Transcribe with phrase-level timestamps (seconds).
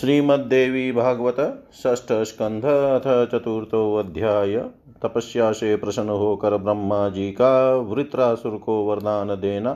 [0.00, 4.56] श्रीमद्देवी भागवत षष्ठ स्कंध अथ चतुर्थोध्याय
[5.02, 9.72] तपस्या से प्रसन्न होकर ब्रह्मा जी का वृत्रासुर को वरदान देना,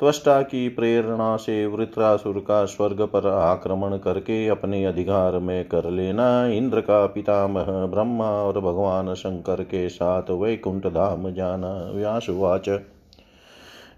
[0.00, 6.46] त्वष्टा की प्रेरणा से वृत्रासुर का स्वर्ग पर आक्रमण करके अपने अधिकार में कर लेना।
[6.46, 12.68] इंद्र का पितामह ब्रह्मा और भगवान शंकर के साथ वैकुंठ धाम जाना। व्यासुवाच।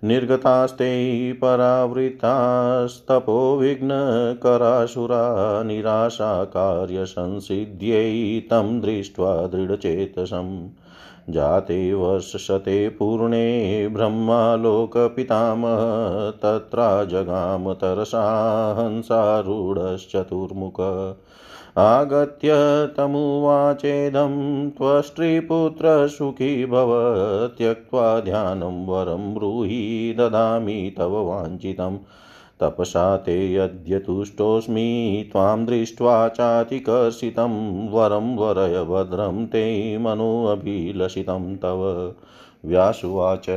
[0.05, 10.69] निर्गतास्ते परावृतास्तपो विघ्नकरासुरा निराशा कार्यसंसिद्ध्यै तं दृष्ट्वा दृढचेतसम्
[11.31, 15.81] जाते वर्षशते पूर्णे ब्रह्मालोकपितामह
[16.43, 18.25] तत्रा जगाम तरसा
[18.79, 20.81] हंसारूढश्चतुर्मुख
[21.79, 22.51] आगत्य
[22.97, 26.89] तमुवाचेदं त्वष्ट्रीपुत्रसुखी भव,
[27.59, 31.99] त्यक्त्वा ध्यानं वरं ब्रूहि ददामि तव वाञ्छितं।
[32.61, 42.13] तपसा ते यद्य तुष्टोऽस्मि, त्वां दृष्ट्वा चातिकर्षितं, वरं वरय भद्रं ते मनोऽभिलषितं तव।
[42.65, 43.51] व्यासुवाच,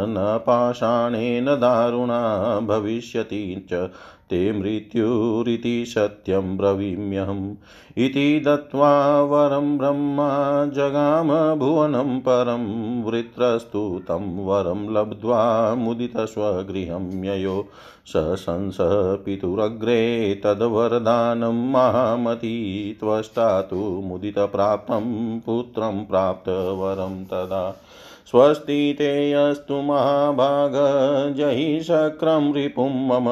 [0.09, 3.89] न पाषाणेन दारुणा भविष्यति च।
[4.29, 7.55] ते मृत्युरिति सत्यं ब्रवीम्यहम्।
[7.97, 17.67] इति दत्त्वा वरं ब्रह्मा जगाम भुवनं परं वृत्रस्तु तं वरं लब्ध्वा मुदितस्वगृहं ययो।
[18.07, 18.77] सशंस
[19.25, 20.01] पितुरग्रे
[20.43, 22.57] तद्वरदानं महामती
[22.99, 27.63] त्वष्टा तु मुदितप्राप्तं पुत्रं प्राप्तवरं तदा
[28.31, 30.73] स्वस्ति ते अस्तु महाभाग
[31.37, 33.29] जहि शक्रं रिपुं मम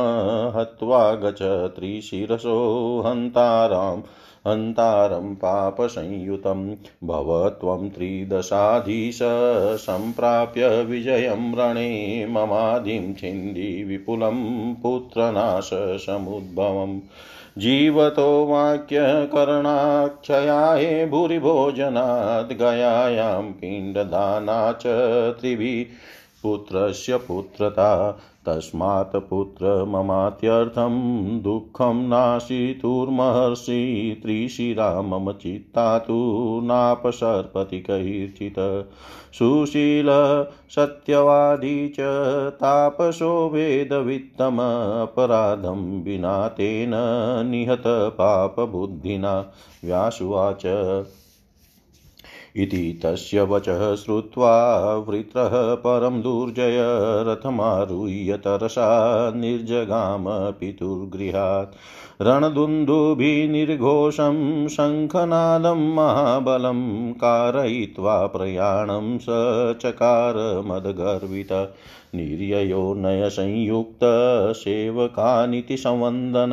[0.58, 1.42] हत्वा गच
[1.76, 2.60] त्रिशिरसो
[3.06, 4.02] हन्ताराम्
[4.48, 6.76] हन्तारं पापसंयुतं
[7.08, 9.20] भव त्वं त्रिदशाधीश
[9.82, 17.00] सम्प्राप्य विजयं रणे ममादिं छिन्दि विपुलं पुत्रनाशसमुद्भवम्
[17.58, 24.84] जीवतो वाक्यकरणाक्षयाये भूरिभोजनाद् गयायां पिण्डदाना च
[25.40, 25.94] त्रिभिः।
[26.44, 30.96] पुत्रस्य पुत्रता तस्मात् पुत्रममात्यर्थं
[31.42, 38.90] दुःखं नाशितुर्महर्षि त्रिशिरा मम चित्ता तु नापसर्पति कैर्चित्
[39.36, 40.08] सुशील,
[40.70, 41.98] सत्यवादी च,
[42.56, 46.92] तापसो वेदवित्तमपराधं विना तेन
[47.52, 49.52] निहत पापबुद्धिना।
[49.86, 50.66] व्यासुवाच
[52.58, 56.78] इति तस्य वचः श्रुत्वा वृत्रः परं दुर्जय
[57.28, 61.76] रथमारुह्य तरसा निर्जगाम पितुर्गृहात्।
[62.22, 69.26] रणदुन्दुभिनिर्घोषं शङ्खनादं महाबलं कारयित्वा प्रयाणं स
[69.82, 71.74] चकार मदगर्वित
[72.16, 76.52] निर्ययो नयसंयुक्तसेवकानिति संवन्दन,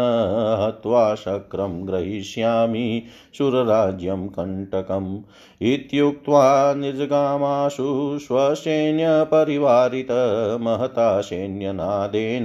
[0.63, 3.03] हत्वा शक्रं ग्रहीष्यामि
[3.39, 5.19] सुरराज्यं कण्टकम्।
[5.63, 12.45] इत्युक्त्वा निर्जगामाशु स्वसैन्यपरिवारित महता सैन्यनादेन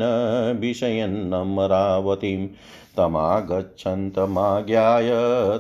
[0.62, 2.48] विषयन्नमरावतीम्
[2.98, 5.10] तमागच्छन्तमाज्ञाय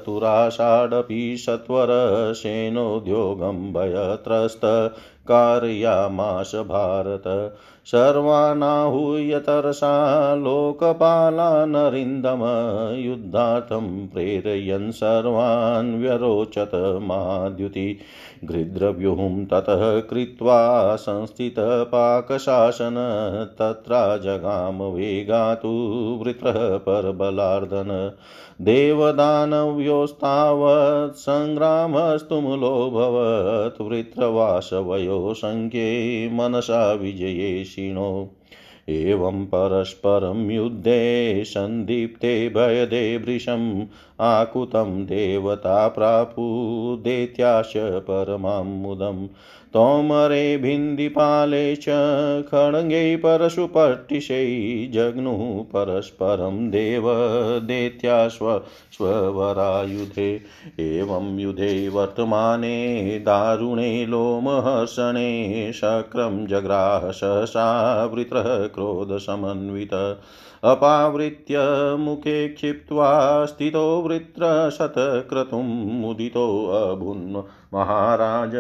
[0.05, 4.61] तुराषाडपि सत्वरसेनोद्योगं भयत्रस्त।
[5.27, 7.23] कारयामाश भारत।
[7.87, 12.39] सर्वानाहूय तरसा लोकपालानरिन्दम
[12.99, 17.97] युद्धार्थं प्रेरयन् सर्वान् व्यरोचत माद्युति।
[18.43, 22.95] गृद्रव्यूहं ततः कृत्वा संस्थितपाकशासन
[23.59, 28.11] तत्रा जगाम वेगातु वृत्रः परबलार्दन।
[28.61, 36.93] देवदानव्योस्तावत् सङ्ग्रामस्तुमुलोऽभवत् वृत्रवासवयो सङ्ख्ये मनसा
[37.77, 38.33] विजयेशिणो
[38.89, 43.85] एवं परस्परं युद्धे सन्दीप्ते भयदे वृषम्
[44.21, 49.27] आकुतं देवता प्रापुदेत्याश परमां मुदम्।
[49.73, 51.85] तोमरे भिन्दिपाले च
[52.47, 54.45] खड्गे परशुपट्टिशै
[54.93, 58.61] जग्नुः परस्परं देवदेत्याश्व
[58.91, 60.41] स्वरायुधे
[60.79, 62.77] एवं युधे वर्तमाने
[63.19, 69.93] दारुणे लोमहर्षणे शक्रं जग्राह सहसा वृत्रः क्रोधसमन्वित।
[70.63, 71.55] अपावृत्य
[71.99, 75.63] मुखे क्षिप्त्वा स्थितो वृत्रशतक्रतुं
[76.01, 77.35] मुदितोऽभुन्
[77.73, 78.51] महाराज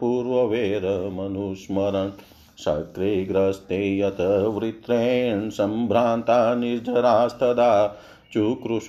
[0.00, 2.10] पूर्ववेरमनुस्मरन्
[2.58, 4.16] शक्रे ग्रस्ते यत
[4.54, 7.96] वृत्रेण सम्भ्रान्ता निर्झरास्तदा
[8.34, 8.86] चुक्रुश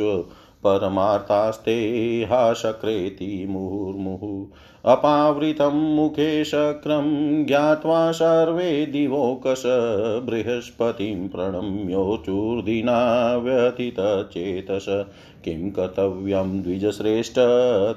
[0.65, 1.73] परमार्थास्ते
[2.31, 4.45] हा शक्रेति मुहुर्मुहुः।
[4.91, 7.05] अपावृतं मुखे शक्रं
[7.45, 9.63] ज्ञात्वा सर्वे दिवोकश
[10.25, 12.97] बृहस्पतिं प्रणम्योचूर्दिना
[13.37, 14.85] व्यथितचेतस
[15.45, 17.35] किं कर्तव्यं द्विजश्रेष्ठ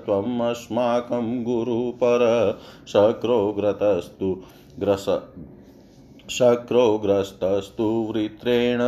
[0.05, 2.25] त्वमस्माकं गुरुपर
[2.89, 4.31] शक्रोग्रतस्तु
[4.81, 5.07] ग्रस
[6.31, 8.79] शक्रोग्रस्तस्तु वृत्रेण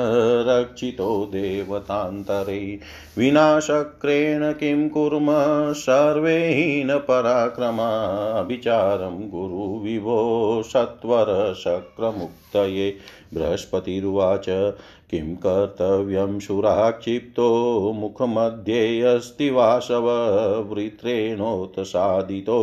[0.48, 2.80] रक्षितो देवतान्तरे।
[3.18, 5.26] विना शक्रेण किं कुर्म?
[5.72, 12.96] सर्वे हीनपराक्रमा विचारं गुरुविभो सत्वरशक्रमुक्तये।
[13.34, 14.48] बृहस्पतिरुवाच
[15.10, 20.10] किं कर्तव्यं शुराक्षिप्तो मुखमध्ये अस्ति वासव,
[20.70, 22.60] वृत्रेणोत्सादितो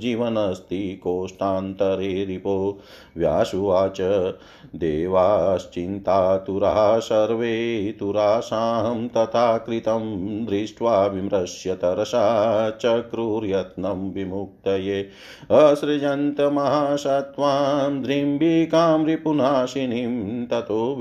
[0.00, 2.80] जीवनस्ति कोष्ठान्तरे रिपो।
[3.16, 4.32] व्यासुवाच,
[4.76, 20.96] देवाश्चिन्तातुराः सर्वे तुरासां तथा कृतं दृष्ट्वा विमृश्य तरसा चक्रुर्यत्नं विमुक्तये। महासत्त्वां, द्रिम्बिकां, रिपुनाशिनीं, ततो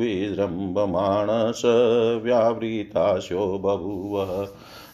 [0.85, 1.61] विजृम्भमाणस
[2.23, 4.47] व्यावृताशो बभूव।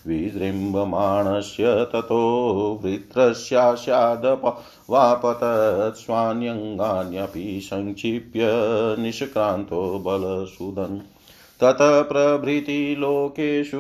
[0.07, 8.39] विजृम्भमाणस्य ततो वृत्रस्यास्यादप वापतत् स्वान्यङ्गान्यपि संक्षिप्य
[8.99, 11.14] निष्क्रान्तो बलसुदन्
[11.61, 13.77] ततः प्रभृति लोकेषु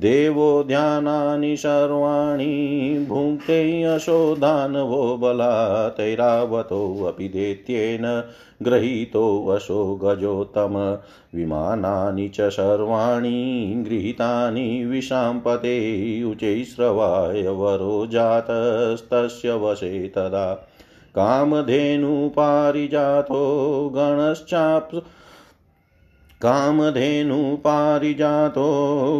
[0.00, 8.24] देवो ध्यानानि सर्वाणि, भुङ्क्ते यशो दानवो बलातैरावतोऽपि दैत्येन
[8.62, 10.98] गृहीतो वशो गजोत्तम।
[11.34, 20.68] विमानानि च सर्वाणि, गृहीतानि विशाम्पते उचैस्रवाय वरो जातस्तस्य वशे तदा।
[21.14, 24.94] कामधेनुपारिजातो गणश्चाप्
[26.42, 27.32] कामधेनुपारिजातो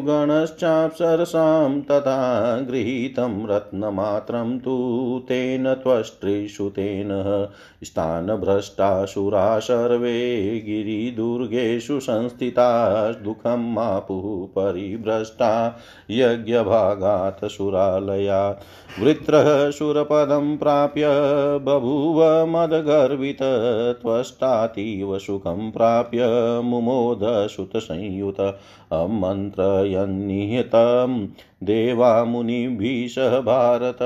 [0.06, 2.20] गणश्चाप्सरसां तथा
[2.68, 4.76] गृहीतं रत्नमात्रं तु
[5.28, 7.10] तेन त्वष्ट्रिषु तेन
[7.84, 10.14] स्थानभ्रष्टासुरा सर्वे
[10.66, 12.68] गिरिदुर्गेषु संस्थिता
[13.24, 14.24] दुःखं मापुः
[14.56, 15.50] परिभ्रष्टा
[16.10, 18.40] यज्ञभागात् सुरालया
[19.00, 21.06] वृत्रः सुरपदं प्राप्य
[21.66, 23.42] बभूव मदगर्वित
[24.02, 26.26] त्वष्टातीव सुखं प्राप्य
[27.10, 28.36] मुमोदसुतसंयुत
[30.06, 30.70] निहत
[31.64, 33.98] देवा मुनिभिः भारत।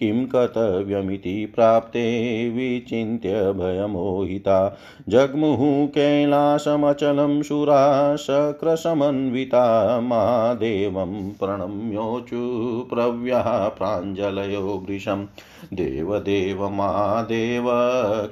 [0.00, 4.78] किं कर्तव्यमिति प्राप्ते विचिन्त्य भयमोहिता।
[5.08, 15.26] जग्मुः कैलासमचलं सुरा शक्रसमन्विता महादेवं प्रणम्योचु प्रव्यः प्राञ्जलयो वृषम्।
[15.74, 17.64] देवदेव महादेव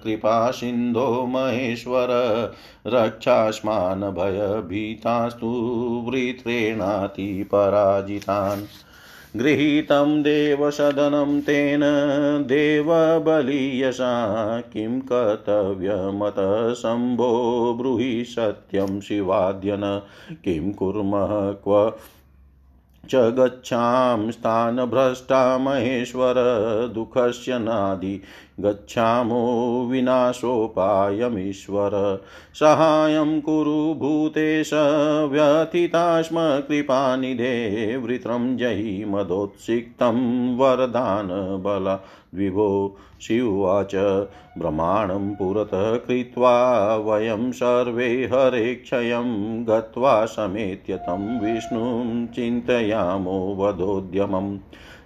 [0.05, 2.09] कृपासिन्धो महेश्वर।
[2.87, 5.47] रक्षास्मान् भयभीतास्तु
[6.09, 8.63] वृत्रेणातिपराजितान्।
[9.38, 11.80] गृहीतं देवसदनं तेन
[12.47, 14.12] देवबलीयसा
[14.61, 17.30] किं कर्तव्यमतः शम्भो
[17.78, 20.02] ब्रूहि सत्यं शिवाद्यन
[20.45, 21.92] किं कुर्मः क्व
[23.11, 26.35] च गच्छां स्थानभ्रष्टा महेश्वर
[26.95, 28.23] दुःखस्य नादि
[28.61, 32.23] गच्छामो विनाशोपायमीश्वर।
[32.55, 34.71] सहायं कुरु भूतेश
[35.33, 41.99] व्यथिता स्म कृपानिधे वृत्रं जयि मदोत्सिक्तं वरदानबल।
[42.35, 43.94] विभो शिवाच
[44.58, 54.58] ब्रह्माणं पुरतः कृत्वा वयं सर्वे हरेक्षयं गत्वा समेत्य तं विष्णुं चिन्तयामो वधोद्यमम्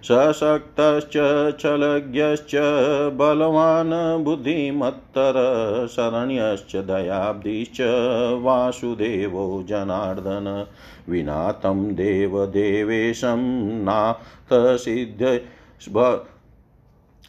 [0.03, 1.13] सशक्तश्च
[1.59, 2.55] छलज्ञश्च
[3.15, 5.33] बलवान् बुद्धिमत्तर
[5.91, 7.77] शरण्यश्च दयाब्धिश्च
[8.41, 10.65] वासुदेवो जनार्दन।
[11.09, 13.37] विना तं देवदेवेशं
[13.83, 14.77] नाथ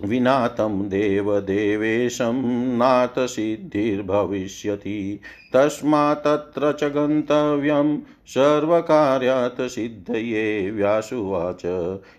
[0.02, 2.42] विना तं देवदेवेशं
[2.78, 5.20] नाथसिद्धिर्भविष्यति।
[5.52, 11.62] तस्मात् तत्र च गन्तव्यं सर्वकार्यात् सिद्धये व्यासुवाच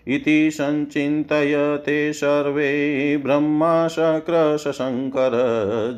[0.08, 5.30] इति सञ्चिन्तयते सर्वे ब्रह्मा शक्रशङ्कर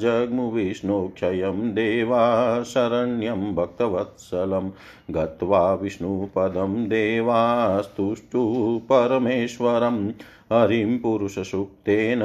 [0.03, 4.71] जग्मुविष्णुक्षयं देवा शरण्यं भक्तवत्सलं
[5.11, 10.11] गत्वा विष्णुपदं देवास्तुष्टु परमेश्वरम्
[10.53, 12.23] हरिं पुरुषसूक्तेन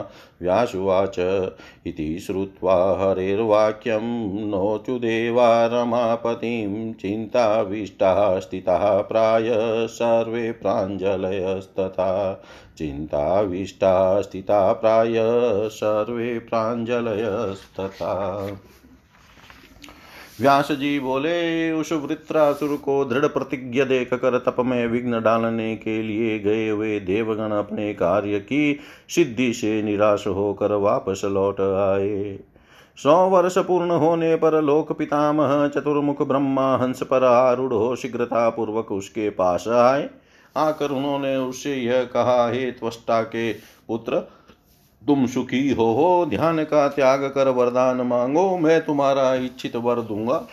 [0.42, 1.16] व्यासुवाच
[1.88, 4.04] इति श्रुत्वा हरेर्वाक्यं
[4.50, 9.50] नोचुदेवा रमापतिं चिन्ताविष्टाः स्थिताः प्राय
[9.88, 12.12] सर्वे प्राञ्जलयस्तथा
[12.78, 15.16] चिन्ताविष्टाः स्थिता प्राय
[15.72, 18.16] सर्वे प्राञ्जलयस्तथा
[20.42, 26.02] व्यास जी बोले, उस वृत्रासुर को दृढ़ प्रतिज्ञ देख कर तप में विघ्न डालने के
[26.02, 28.80] लिए गए हुए देवगण अपने कार्य की
[29.10, 32.40] सिद्धि से निराश होकर वापस लौट आए।
[32.98, 38.92] सौ वर्ष पूर्ण होने पर लोक पितामह चतुर्मुख ब्रह्मा हंस पर आरूढ़ हो शीघ्रता पूर्वक
[38.92, 40.10] उसके पास आए।
[40.58, 43.54] आकर उन्होंने उससे यह कहा, हे त्वष्टा के
[43.88, 44.22] पुत्र
[45.08, 50.48] तुम सुखी हो हो, ध्यान का त्याग कर वरदान मांगो, मैं तुम्हारा इच्छित वर दूँगा।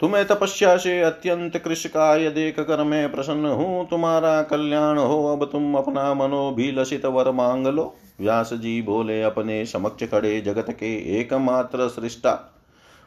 [0.00, 5.44] तुम्हें तपस्या से अत्यंत कृष काय देख कर मैं प्रसन्न हूँ, तुम्हारा कल्याण हो, अब
[5.52, 11.88] तुम अपना मनोभिलषित वर मांग लो। व्यास जी बोले, अपने समक्ष खड़े जगत के एकमात्र
[11.88, 12.59] सृष्टा।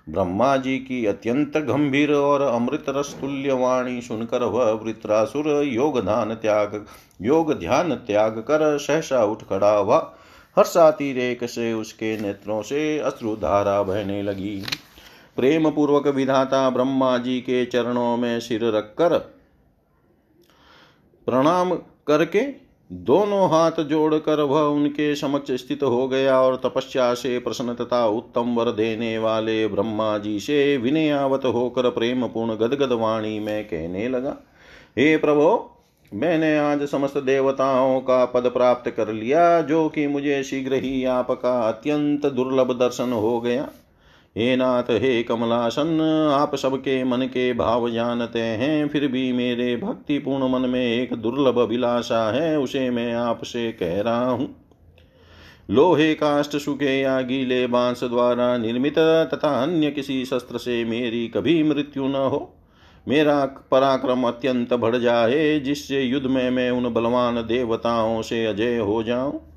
[0.10, 6.34] ब्रह्मा जी की अत्यंत गंभीर और अमृत रस तुल्य वाणी सुनकर वह वृत्रासुर योग ध्यान
[6.34, 6.86] त्याग,
[7.22, 10.16] योग ध्यान त्याग कर सहसा उठ खड़ा हुआ।
[10.58, 14.64] हर्षातिरेक से उसके नेत्रों से अश्रुधारा बहने लगी।
[15.36, 19.18] प्रेम पूर्वक विधाता ब्रह्मा जी के चरणों में सिर रखकर
[21.28, 21.74] प्रणाम
[22.08, 22.63] करके
[22.94, 28.54] दोनों हाथ जोड़कर वह उनके समक्ष स्थित हो गया और तपस्या से प्रसन्न तथा उत्तम
[28.56, 34.36] वर देने वाले ब्रह्मा जी से विनयावत होकर प्रेम पूर्ण गदगद वाणी में कहने लगा,
[34.98, 35.70] हे प्रभो,
[36.12, 41.60] मैंने आज समस्त देवताओं का पद प्राप्त कर लिया, जो कि मुझे शीघ्र ही आपका
[41.62, 43.68] अत्यंत दुर्लभ दर्शन हो गया।
[44.38, 46.02] हे नाथ, हे कमलासन,
[46.34, 51.60] आप सबके मन के भाव जानते हैं, फिर भी मेरे भक्तिपूर्ण मन में एक दुर्लभ
[51.60, 54.56] अभिलाषा है, उसे मैं आपसे कह रहा हूँ।
[55.72, 61.64] लोहे काष्ट सुखे या गीले बाँस द्वारा निर्मित, तथा अन्य किसी शस्त्र से मेरी कभी
[61.64, 62.56] मृत्यु न हो।
[63.08, 69.04] मेरा पराक्रम अत्यंत बढ़ जाए, जिससे युद्ध में मैं उन बलवान देवताओं से अजय हो
[69.04, 69.53] जाऊँ।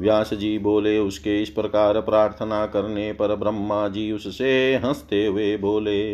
[0.00, 6.12] व्यास जी बोले, उसके इस प्रकार प्रार्थना करने पर ब्रह्मा जी उससे हँसते हुए बोले,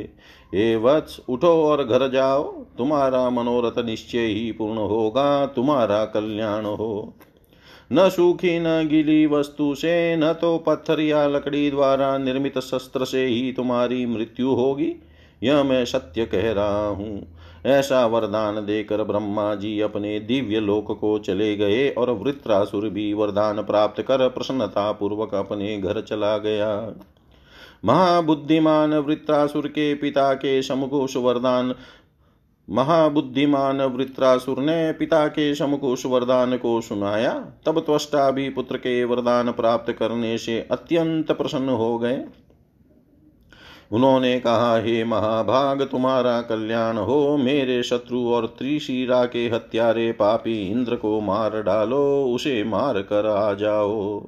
[0.54, 2.42] हे वत्स, उठो और घर जाओ,
[2.78, 7.14] तुम्हारा मनोरथ निश्चय ही पूर्ण होगा, तुम्हारा कल्याण हो।
[7.92, 13.26] न सूखी, न गीली वस्तु से, न तो पत्थर या लकड़ी द्वारा निर्मित शस्त्र से
[13.26, 14.94] ही तुम्हारी मृत्यु होगी,
[15.42, 21.19] यह मैं सत्य कह रहा हूँ। ऐसा वरदान देकर ब्रह्मा जी अपने दिव्य लोक को
[21.19, 26.95] चले गए और वृत्रासुर भी वरदान प्राप्त कर प्रसन्नता पूर्वक अपने घर चला गया।
[27.85, 31.75] महाबुद्धिमान वृत्रासुर के पिता के समुख वरदान,
[32.71, 37.33] महाबुद्धिमान वृत्रासुर ने पिता के समुख वरदान को सुनाया।
[37.67, 42.25] तब त्वष्टा भी पुत्र के वरदान प्राप्त करने से अत्यंत प्रसन्न हो गए।
[43.92, 50.97] उन्होंने कहा, हे महाभाग, तुम्हारा कल्याण हो, मेरे शत्रु और त्रिशिरा के हत्यारे पापी इंद्र
[50.97, 54.26] को मार डालो, उसे मार कर आ जाओ।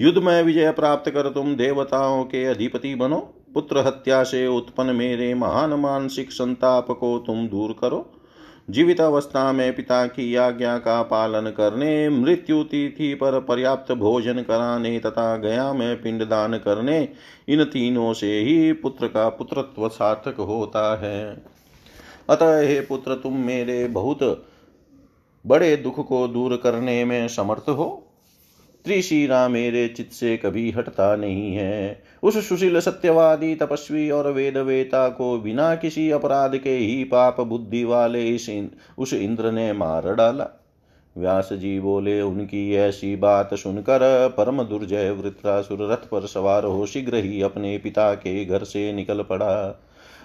[0.00, 5.34] युद्ध में विजय प्राप्त कर तुम देवताओं के अधिपति बनो। पुत्र हत्या से उत्पन्न मेरे
[5.34, 8.21] महान मानसिक संताप को तुम दूर करो।
[8.70, 14.98] जीवित अवस्था में पिता की आज्ञा का पालन करने, मृत्यु तिथि पर पर्याप्त भोजन कराने
[14.98, 17.08] तथा गया में पिंडदान करने,
[17.48, 21.44] इन तीनों से ही पुत्र का पुत्रत्व सार्थक होता है।
[22.30, 24.46] अतः हे पुत्र, तुम मेरे बहुत
[25.46, 28.01] बड़े दुख को दूर करने में समर्थ हो।
[28.84, 35.38] त्रिशीरा मेरे चित्त से कभी हटता नहीं है। उस सुशील सत्यवादी तपस्वी और वेदवेता को
[35.38, 40.48] बिना किसी अपराध के ही पाप बुद्धि वाले इस उस इंद्र ने मार डाला।
[41.16, 47.14] व्यास जी बोले, उनकी ऐसी बात सुनकर परम दुर्जय वृत्रासुर रथ पर सवार हो शीघ्र
[47.14, 49.82] ही अपने पिता के घर से निकल पड़ा।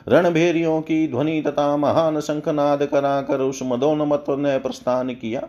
[0.08, 5.48] रणभेरियों की ध्वनि तथा महान शंखनाद कराकर उस मदोन्मत ने प्रस्थान किया।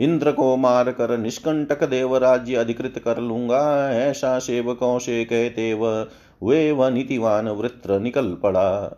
[0.00, 6.06] इंद्र को मार कर निष्कंटक देवराज्य अधिकृत कर लूँगा, ऐसा सेवकों से कहते वह
[6.42, 8.96] वे व नीतिवान वृत्र निकल पड़ा।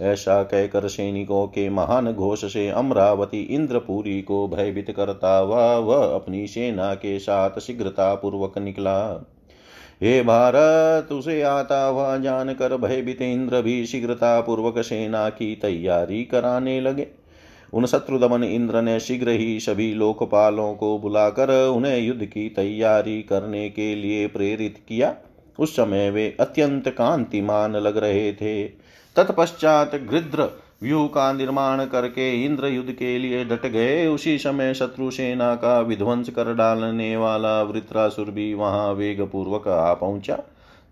[0.00, 6.46] ऐसा कहकर सैनिकों के महान घोष से अमरावती इंद्रपुरी को भयभीत करता हुआ वह अपनी
[6.46, 8.96] सेना के साथ शीघ्रता पूर्वक निकला।
[10.02, 16.80] हे भारत, उसे आता हुआ जानकर भयभीत इंद्र भी शीघ्रता पूर्वक सेना की तैयारी कराने
[16.80, 17.06] लगे।
[17.72, 23.68] उन शत्रुदमन इंद्र ने शीघ्र ही सभी लोकपालों को बुलाकर उन्हें युद्ध की तैयारी करने
[23.70, 25.14] के लिए प्रेरित किया।
[25.58, 28.64] उस समय वे अत्यंत कांतिमान लग रहे थे।
[29.16, 30.48] तत्पश्चात गृद्र
[30.82, 35.80] व्यूह का निर्माण करके इंद्र युद्ध के लिए डट गए। उसी समय शत्रु सेना का
[35.80, 40.38] विध्वंस कर डालने वाला वृत्रासुर भी वहाँ वेग पूर्वक आ पहुँचा।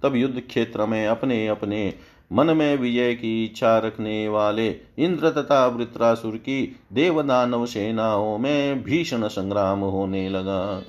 [0.03, 1.95] तब युद्ध क्षेत्र में अपने अपने
[2.33, 9.29] मन में विजय की इच्छा रखने वाले इंद्र तथा वृत्रासुर की देवदानव सेनाओं में भीषण
[9.29, 10.83] संग्राम होने लगा।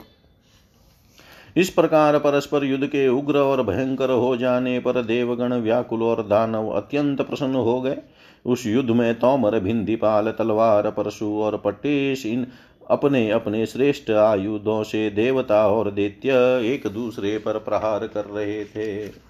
[1.57, 6.69] इस प्रकार परस्पर युद्ध के उग्र और भयंकर हो जाने पर देवगण, व्याकुल और दानव
[6.69, 7.97] अत्यंत प्रसन्न हो गए।
[8.45, 12.47] उस युद्ध में तोमर, भिंदीपाल, तलवार परशु और पटेश इन
[12.89, 16.29] अपने अपने श्रेष्ठ आयुधों से देवता और दैत्य
[16.65, 19.28] एक दूसरे पर प्रहार कर रहे थे।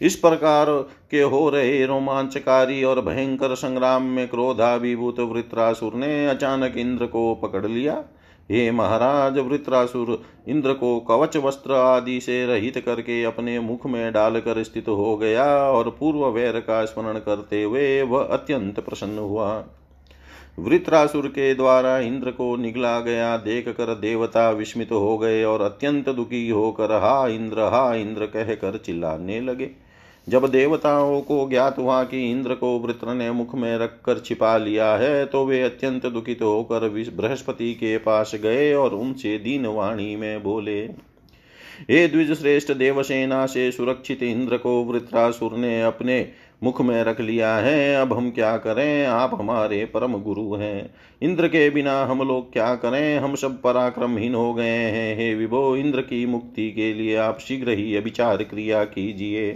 [0.00, 0.66] इस प्रकार
[1.10, 7.66] के हो रहे रोमांचकारी और भयंकर संग्राम में क्रोधाभिभूत वृत्रासुर ने अचानक इंद्र को पकड़
[7.66, 8.02] लिया।
[8.50, 14.62] हे महाराज, वृत्रासुर, इंद्र को कवच, वस्त्र आदि से रहित करके अपने मुख में डालकर
[14.62, 19.64] स्थित हो गया और पूर्व वैर का स्मरण करते हुए वह अत्यंत प्रसन्न हुआ।
[20.58, 26.08] वृत्रासुर के द्वारा इंद्र को निगला गया देख कर देवता विस्मित हो गए और अत्यंत
[26.08, 29.70] दुखी होकर, हा इंद्र हा इंद्र कह कर चिल्लाने लगे।
[30.28, 34.90] जब देवताओं को ज्ञात हुआ कि इंद्र को वृत्र ने मुख में रखकर छिपा लिया
[34.96, 40.42] है तो वे अत्यंत दुखित होकर बृहस्पति के पास गए और उनसे दीन वाणी में
[40.42, 40.80] बोले,
[41.90, 46.28] हे द्विज श्रेष्ठ देवसेना से सुरक्षित इंद्र को वृत्रासुर ने अपने
[46.62, 49.06] मुख में रख लिया है, अब हम क्या करें?
[49.06, 50.90] आप हमारे परम गुरु हैं।
[51.22, 53.18] इंद्र के बिना हम लोग क्या करें?
[53.18, 57.70] हम सब पराक्रमहीन हो गए हैं। हे विभो, इंद्र की मुक्ति के लिए आप शीघ्र
[57.70, 59.52] ही अभिचार क्रिया कीजिए।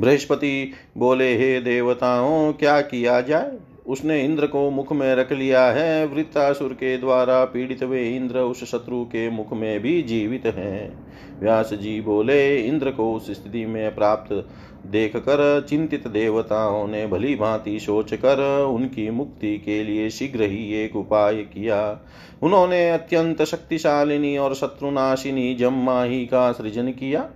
[0.00, 3.52] बृहस्पति बोले, हे देवताओं, क्या किया जाए?
[3.86, 8.64] उसने इंद्र को मुख में रख लिया है। वृत्तासुर के द्वारा पीड़ित वे इंद्र उस
[8.64, 11.06] शत्रु के मुख में भी जीवित हैं।
[11.40, 14.48] व्यास जी बोले, इंद्र को उस स्थिति में प्राप्त
[14.86, 20.74] देख कर चिंतित देवताओं ने भली भांति सोच कर उनकी मुक्ति के लिए शीघ्र ही
[20.74, 22.00] एक उपाय किया।
[22.42, 27.30] उन्होंने अत्यंत शक्तिशालिनी और शत्रुनाशिनी जम्माही का सृजन किया।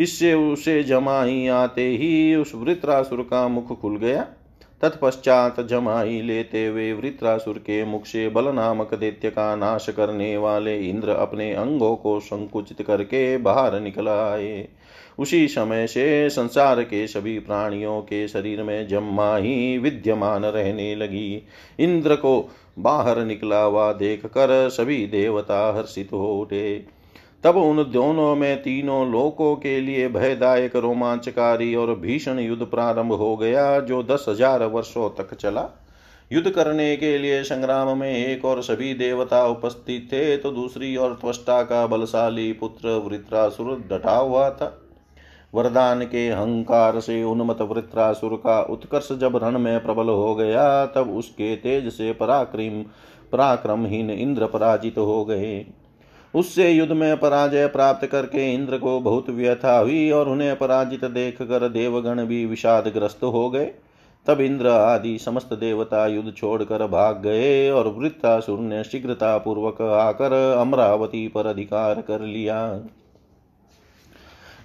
[0.00, 4.26] इससे उसे जमाई आते ही उस वृत्रासुर का मुख खुल गया।
[4.82, 10.78] तत्पश्चात जमाई लेते हुए वृत्रासुर के मुख से बल नामक दैत्य का नाश करने वाले
[10.80, 14.68] इंद्र अपने अंगों को संकुचित करके बाहर निकल आए।
[15.18, 21.42] उसी समय से संसार के सभी प्राणियों के शरीर में जम्मा ही विद्यमान रहने लगी।
[21.80, 26.99] इंद्र को बाहर निकला हुआ देख कर सभी देवता हर्षित हो उठे।
[27.44, 33.36] तब उन दोनों में तीनों लोकों के लिए भयदायक रोमांचकारी और भीषण युद्ध प्रारंभ हो
[33.36, 35.68] गया, जो दस हज़ार वर्षों तक चला।
[36.30, 41.18] युद्ध करने के लिए संग्राम में एक और सभी देवता उपस्थित थे तो दूसरी ओर
[41.20, 44.76] त्वष्टा का बलशाली पुत्र वृत्रासुर डटा हुआ था।
[45.54, 51.10] वरदान के अहंकार से उन्मत वृत्रासुर का उत्कर्ष जब रण में प्रबल हो गया, तब
[51.10, 52.82] उसके तेज से पराक्रम,
[53.32, 55.58] पराक्रमहीन इंद्र पराजित हो गए।
[56.34, 61.42] उससे युद्ध में पराजय प्राप्त करके इंद्र को बहुत व्यथा हुई और उन्हें पराजित देख
[61.42, 63.70] कर देवगण भी विषादग्रस्त हो गए।
[64.26, 70.32] तब इंद्र आदि समस्त देवता युद्ध छोड़कर भाग गए और वृत्तासुर ने शीघ्रता पूर्वक आकर
[70.58, 72.80] अमरावती पर अधिकार कर लिया।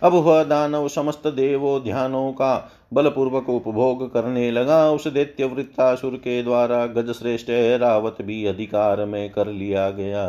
[0.04, 6.42] अब वह दानव समस्त देवो ध्यानों का बलपूर्वक उपभोग करने लगा। उस दैत्य वृत्तासुर के
[6.44, 7.48] द्वारा गज श्रेष्ठ
[7.80, 10.28] रावत भी अधिकार में कर लिया गया।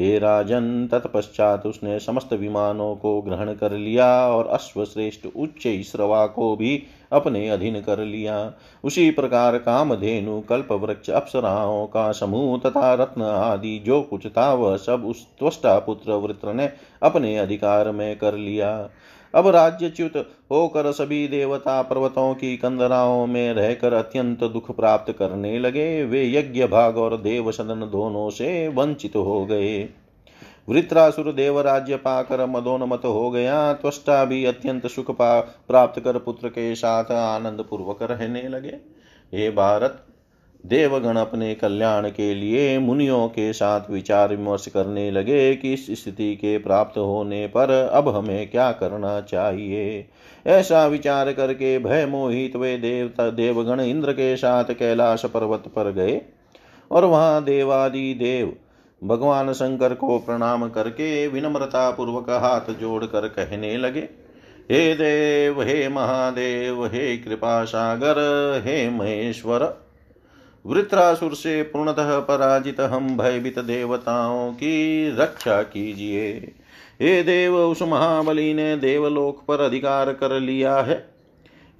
[0.00, 6.56] हे राजन, तत्पश्चात उसने समस्त विमानों को ग्रहण कर लिया और अश्वश्रेष्ठ उच्च श्रवा को
[6.56, 6.82] भी
[7.12, 8.52] अपने अधीन कर लिया।
[8.84, 14.76] उसी प्रकार कामधेनु कल्प वृक्ष अप्सराओं का समूह तथा रत्न आदि, जो कुछ था, वह
[14.76, 18.88] सब उस त्वष्टा पुत्र वृत्र ने अपने अधिकार में कर लिया।
[19.36, 20.16] अब राज्यच्युत
[20.52, 26.66] होकर सभी देवता पर्वतों की कंदराओं में रहकर अत्यंत दुख प्राप्त करने लगे। वे यज्ञ
[26.66, 29.88] भाग और देव सदन दोनों से वंचित हो गए।
[30.68, 37.10] वृत्रासुर देवराज्य पाकर मदोन्मत हो गया। त्वष्टा भी अत्यंत सुख प्राप्त कर पुत्र के साथ
[37.12, 38.78] आनंद पूर्वक रहने लगे।
[39.32, 40.05] हे भारत
[40.64, 46.34] देवगण अपने कल्याण के लिए मुनियों के साथ विचार विमर्श करने लगे कि इस स्थिति
[46.36, 50.06] के प्राप्त होने पर अब हमें क्या करना चाहिए।
[50.46, 56.20] ऐसा विचार करके भय मोहित वे देवता, देवगण इंद्र के साथ कैलाश पर्वत पर गए
[56.90, 58.54] और वहाँ देवादि देव
[59.02, 64.08] भगवान शंकर को प्रणाम करके विनम्रता पूर्वक हाथ जोड़ कर कहने लगे,
[64.70, 68.18] हे देव, हे महादेव, हे कृपा सागर
[68.64, 69.64] हे महेश्वर
[70.66, 76.52] वृत्रासुर से पूर्णतः पराजित हम भयभीत देवताओं की रक्षा कीजिए।
[77.00, 81.08] हे देव, उस महाबली ने देवलोक पर अधिकार कर लिया है।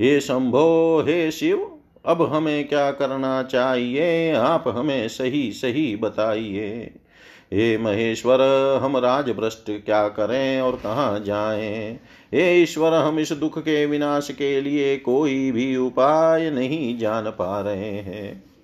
[0.01, 4.33] हे शंभो, हे शिव, अब हमें क्या करना चाहिए?
[4.33, 6.95] आप हमें सही सही बताइए।
[7.53, 8.41] हे महेश्वर,
[8.83, 12.01] हम राजभ्रष्ट क्या करें और कहाँ जाएँ?
[12.35, 17.61] हे ईश्वर, हम इस दुख के विनाश के लिए कोई भी उपाय नहीं जान पा
[17.61, 18.56] रहे हैं।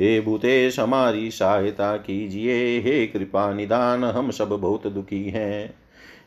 [0.00, 5.74] हे भूतेश, हमारी सहायता कीजिए। हे कृपा निदान, हम सब बहुत दुखी हैं।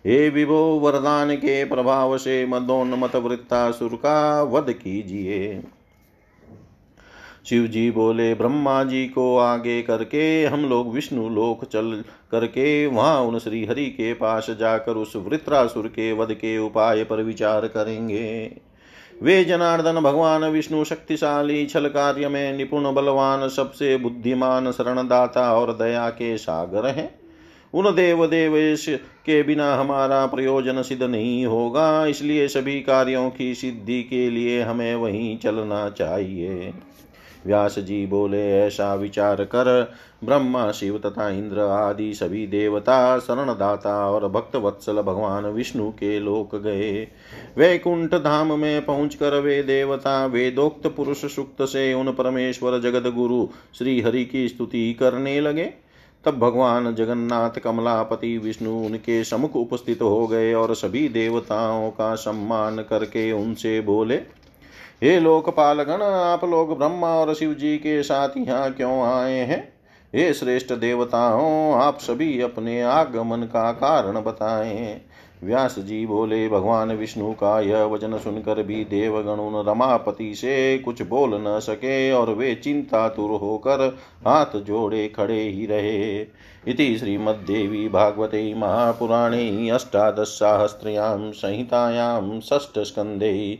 [0.05, 5.63] हे विभो, वरदान के प्रभाव से मदोन्मत वृत्तासुर का वध कीजिए।
[7.49, 13.21] शिव जी बोले, ब्रह्मा जी को आगे करके, हम लोग विष्णु लोक चल करके, वहाँ
[13.21, 18.57] उन श्री हरि के पास जाकर उस वृत्रासुर के वध के उपाय पर विचार करेंगे।
[19.21, 26.09] वे जनार्दन, भगवान विष्णु शक्तिशाली, छल कार्य में निपुण, बलवान, सबसे बुद्धिमान, शरणदाता और दया
[26.09, 27.19] के सागर हैं।
[27.73, 28.85] उन देव देवेश
[29.25, 34.95] के बिना हमारा प्रयोजन सिद्ध नहीं होगा, इसलिए सभी कार्यों की सिद्धि के लिए हमें
[34.95, 36.73] वहीं चलना चाहिए।
[37.45, 39.91] व्यास जी बोले, ऐसा विचार कर।
[40.23, 46.55] ब्रह्मा, शिव तथा इंद्र आदि सभी देवता, शरणदाता और भक्त वत्सल भगवान विष्णु के लोक
[46.55, 47.07] गए।
[47.57, 53.47] वैकुंठ धाम में पहुंचकर वे देवता, वेदोक्त पुरुष सुक्त से उन परमेश्वर जगत गुरु
[53.77, 55.73] श्री हरि की स्तुति करने लगे।
[56.25, 62.77] तब भगवान जगन्नाथ, कमलापति, विष्णु उनके समुख उपस्थित हो गए और सभी देवताओं का सम्मान
[62.77, 64.17] करके उनसे बोले
[65.03, 69.73] हे लोकपालगण, आप लोग ब्रह्मा और शिव जी के साथ यहाँ क्यों आए हैं?
[70.15, 75.01] हे श्रेष्ठ देवताओं, आप सभी अपने आगमन का कारण बताएँ।
[75.43, 81.01] व्यास जी बोले, भगवान विष्णु का यह वचन सुनकर भी देवगण उन रमापति से कुछ
[81.01, 86.21] बोल न सके और वे चिंतातुर होकर हाथ जोड़े खड़े ही रहे।
[86.67, 93.59] इति श्रीमद्देवी भागवते महापुराणे अष्टादशसाहस्र्यां संहितायां षष्ठस्कन्धे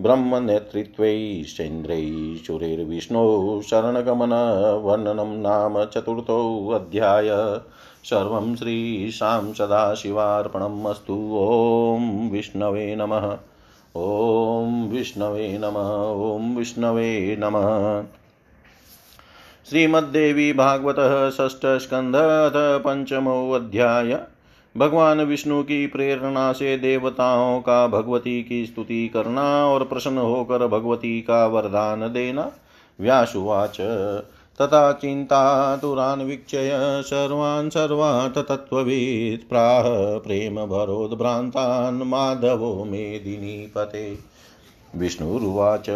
[0.00, 7.60] ब्रह्मनेतृत्वैश्चन्द्रैः शुरैर्विष्णौ शरणगमनवर्णनं नाम चतुर्थोऽध्याय
[8.04, 13.36] सर्वं श्रीशां सदाशिवार्पणम् अस्तु। ॐ विष्णवे नमः।
[13.96, 18.04] ॐ विष्णवे नमः। ॐ विष्णवे नमः।
[19.70, 24.18] श्रीमद्देवी भागवतः षष्ठस्कन्धः पञ्चमोऽध्याय
[24.78, 31.20] भगवान विष्णु की प्रेरणा से देवताओं का भगवती की स्तुति करना और प्रसन्न होकर भगवती
[31.20, 32.52] का वरदान देना।
[33.00, 33.80] व्यासुवाच,
[34.62, 36.70] तथा चिंता चिन्तातुरान्वीक्षय
[37.06, 39.82] सर्वान् सर्वात् तत्त्ववित् प्राह
[40.18, 44.18] प्रेमभरोद्भ्रान्तान् माधवो मेदिनीपते।
[44.96, 45.90] विष्णुरुवाच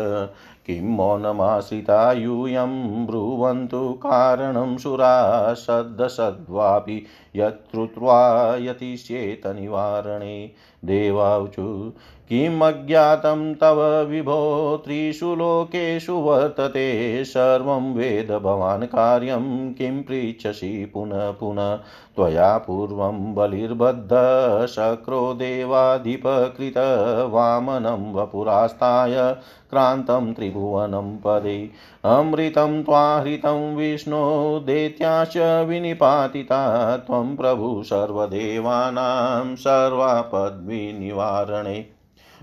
[0.66, 5.14] किं मौनमाश्रिता यूयं ब्रुवन्तु कारणं सुरा
[5.54, 8.20] सद्दसद्वापि यत्रुत्वा
[8.56, 10.50] यतिश्चेतनिवारणे
[10.84, 11.92] देवाऊचु
[12.32, 21.78] किम् अज्ञातं तव विभो त्रिषु लोकेषु वर्तते सर्वं वेद भवान् कार्यं किं पृच्छसि पुनः पुनः।
[22.16, 29.36] त्वया पूर्वं बलिर्बद्ध शक्रो देवाधिपकृत वामनं वपुरास्ताय
[29.70, 31.70] क्रान्तं त्रिभुवनं पदे।
[32.04, 41.91] अमृतं त्वाहृतं विष्णो दैत्याश्च विनिपातिता। त्वं प्रभु सर्वदेवानां सर्वापद्विनिवारणे।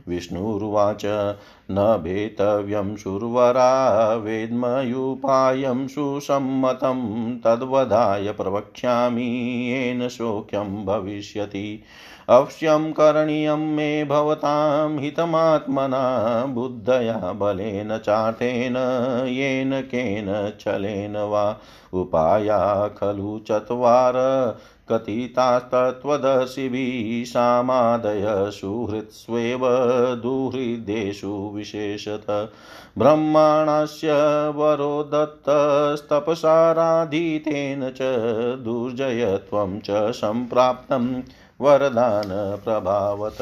[0.09, 1.05] विष्णुरुवाच।
[1.71, 11.83] न भेतव्यं सुरवरा वेद्मयुपायं सुसम्मतं तद्वदाय प्रवक्ष्यामि येन शोक्यं भविष्यति।
[12.29, 18.75] अवश्यं करणीयं मे भवतां हितमात्मना बुद्धया बलेन चार्थेन
[19.27, 21.57] येन केन छलेन वा
[21.93, 24.13] उपाया खलु चत्वार
[24.91, 29.59] कथितास्तत्त्वदर्शिभिः सामादय सुहृत्स्वेव
[30.15, 32.25] दुहृदेषु विशेषत
[32.97, 34.09] ब्रह्माणस्य
[34.55, 37.99] वरो दत्तस्तपसाराधितेन च
[38.63, 41.05] दुर्जयत्वं च सम्प्राप्तं
[41.61, 43.39] वरदानप्रभावत।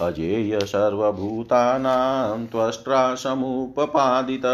[0.00, 4.46] अजेय सर्वभूतानां त्वष्ट्रा समुपपादित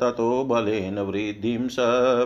[0.00, 1.76] ततो बलेन वृद्धिं स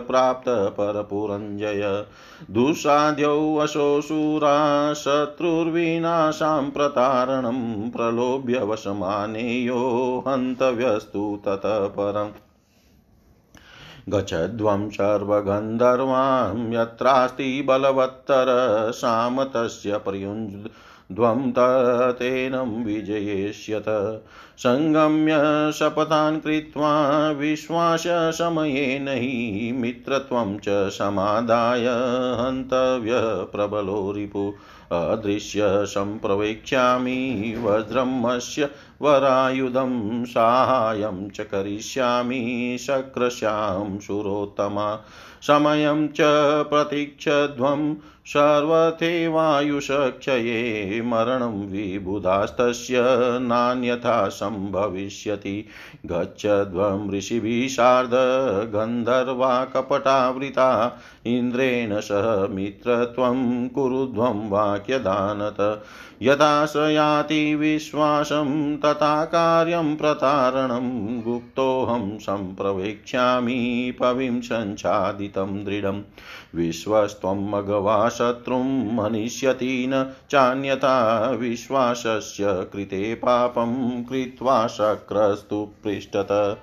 [0.07, 2.05] प्राप्त परपुरञ्जय।
[2.51, 12.29] दुःसाध्यौ वशोऽसुरा शत्रुर्विनाशां प्रतारणं प्रलोभ्य वशमानेयो हन्तव्यस्तु ततः परम्।
[14.09, 18.45] गच्छध्वं सर्वगन्धर्वां, यत्रास्ति बलवत्तर,
[18.95, 20.69] सामतस्य पर्युञ्ज
[21.15, 21.51] द्वं
[22.11, 23.85] तेनं विजयेष्यत।
[24.57, 25.31] सङ्गम्य
[25.71, 31.85] शपथान् कृत्वा विश्वाससमयेन हि मित्रत्वं च समादाय
[32.45, 34.53] हन्तव्यः प्रबलो रिपु।
[34.91, 38.69] अदृश्य सम्प्रवेक्ष्यामि वज्रमस्य
[39.01, 45.05] वरायुधं, साहाय्यं च करिष्यामि शक्रश्यां सुरोत्तमा।
[45.41, 46.17] समयं च
[46.63, 53.03] प्रतीक्षध्वं सर्वथैवायुषक्षये मरणं विबुधास्तस्य
[53.41, 55.65] नान्यथा सम्भविष्यति।
[56.05, 58.11] गच्छध्वं ऋषिभिः सार्ध
[58.73, 65.83] गन्धर्वा कपटावृता, इन्द्रेण सह मित्रत्वं कुरुध्वं वाक्यदानत।
[66.21, 76.01] यथा स याति विश्वासं तथा कार्यं प्रतारणं गुप्तोऽहं सम्प्रवेक्ष्यामि पविं सञ्चादितं दृढम्
[76.55, 86.57] विश्वस्त्वं मघवा शत्रुं मनिष्यति न चान्यथा विश्वासस्य कृते पापं कृत्वा शक्रस्तु पृष्ठत।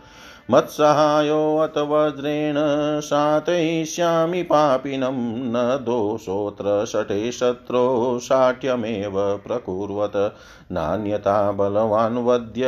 [0.51, 2.55] मत्सहायोऽथ वज्रेण
[3.01, 9.13] शातयिष्यामि पापिनं, न दोषोऽत्र शटे शत्रो शाठ्यमेव
[9.47, 10.37] प्रकुर्वत।
[10.73, 12.63] नान्यथा बलवान् वद्य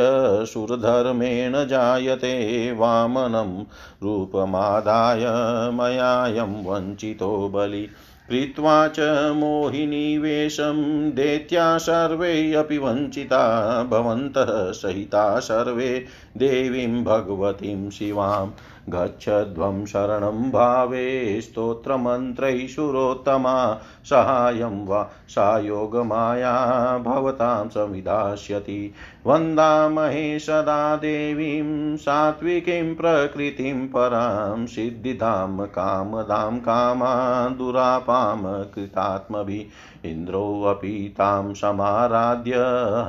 [0.45, 3.63] सुरधर्मेण जायते वामनं,
[4.03, 5.25] रूपमादाय
[5.71, 7.87] मयायं वञ्चितो बलि।
[8.29, 8.99] कृत्वा च
[9.35, 10.77] मोहिनीवेशं
[11.15, 13.41] देत्या सर्वे अपि वञ्चिता
[13.83, 16.05] भवन्तः सहिता सर्वे
[16.37, 18.47] देवीं भगवतीं शिवां
[18.89, 23.57] गच्छध्वं शरणं भावे स्तोत्रमन्त्रैः सुरोत्तमा
[24.05, 26.53] सहायं वा सायोगमाया
[26.97, 28.93] भवतां समिधास्यति
[29.25, 42.53] वन्दामहे सदा देवीं सात्विकीं प्रकृतिं परां सिद्धिदां कामदां कामा दुरापां कृतात्मभिः इन्द्रोऽपि तां समाराध्य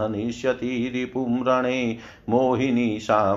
[0.00, 1.44] हनिष्यति रिपुं
[2.30, 3.36] मोहिनी सा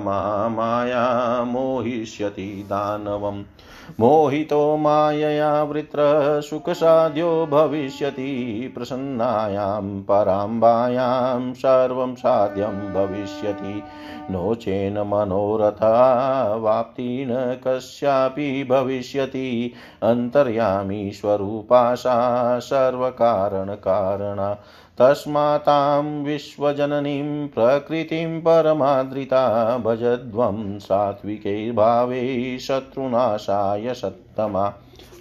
[0.49, 3.43] माया मोहिष्यति दानवम्।
[3.99, 13.83] मोहितो मायया वृत्रसुखसाध्यो भविष्यति प्रसन्नायां पराम्बायां सर्वं साध्यं भविष्यति
[14.31, 15.91] नो चेन मनोरथा
[16.55, 17.33] वाप्ति न
[17.67, 19.73] कस्यापि भविष्यति
[20.03, 21.95] अन्तर्यामी स्वरूपा
[22.59, 24.49] सर्वकारणकारणा
[24.99, 34.73] तस्मातां विश्वजननीं प्रकृतिं परमादृता भजध्वं सात्विकैर्भावे शत्रुनाशाय सत्तमा।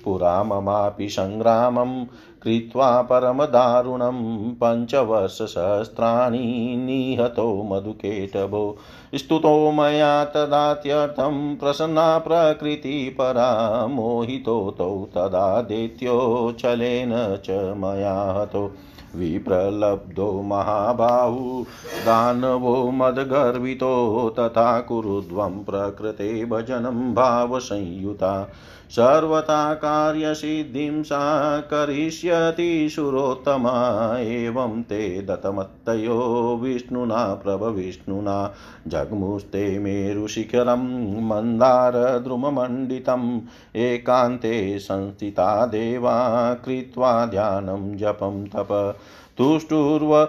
[0.04, 2.06] पुरा ममापि सङ्ग्रामं
[2.42, 8.78] कृत्वा परमदारुणं पञ्चवर्षसहस्राणि निहतो मधुकेटभो।
[9.14, 18.72] स्तुतो मया तदात्यर्थं प्रसन्ना प्रकृतिपरा मोहितो तौ तदा दैत्योच्छलेन च मया हतो।
[19.16, 21.64] विप्रलब्धो महाबाहु
[22.07, 23.94] दानवो मदगर्वितो
[24.38, 28.48] तथा कुरुध्वं प्रकृते भजनं भावसंयुता।
[28.90, 38.55] सर्वथा कार्यसिद्धिं सा करिष्यति सुरोत्तमा एवं ते दत्तमत्तयो विष्णुना प्रभविष्णुना
[38.88, 43.40] जग्मुस्ते मेरुशिखरं मन्दारद्रुममण्डितम्
[43.77, 48.96] एकान्ते संस्थिता देवा, कृत्वा ध्यानं जपं तप।
[49.38, 50.29] तुष्टुर्व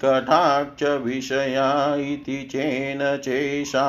[0.04, 3.86] कटाक्षविषया इति चेन चेषा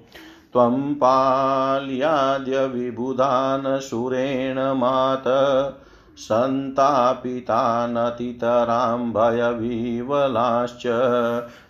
[0.52, 5.24] त्वं पाल्याद्य विबुधान् सुरेण मात
[6.18, 7.38] सन्तापितानतितरां
[9.12, 10.82] भयविवलाश्च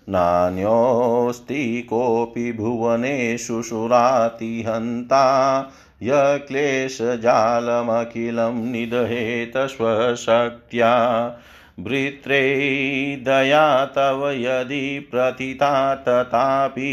[0.08, 5.22] नान्योऽस्ति कोऽपि भुवनेषु सुरातिहन्ता
[6.02, 7.00] यक्लेशजालमखिलं
[8.72, 10.92] निदहेत स्वशक्त्या
[11.80, 12.40] भृत्रे
[13.26, 13.62] दया
[13.94, 15.72] तव यदि प्रथिता
[16.08, 16.90] तथापि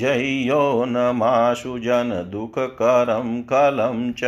[0.00, 4.24] जय्यो न माशु जनदुःखकरं कलं च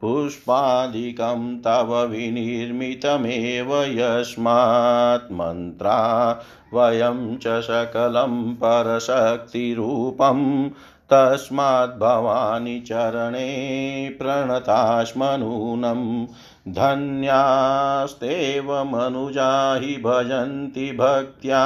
[0.00, 6.42] पुष्पादिकं तव विनिर्मितमेव यस्मात् मन्त्रा
[6.74, 10.70] वयं च सकलं परशक्तिरूपं
[11.12, 16.26] तस्माद् भवानि चरणे प्रणताश्मनूनम्
[16.68, 21.64] धन्यास्तेव मनुजा हि भजन्ति भक्त्या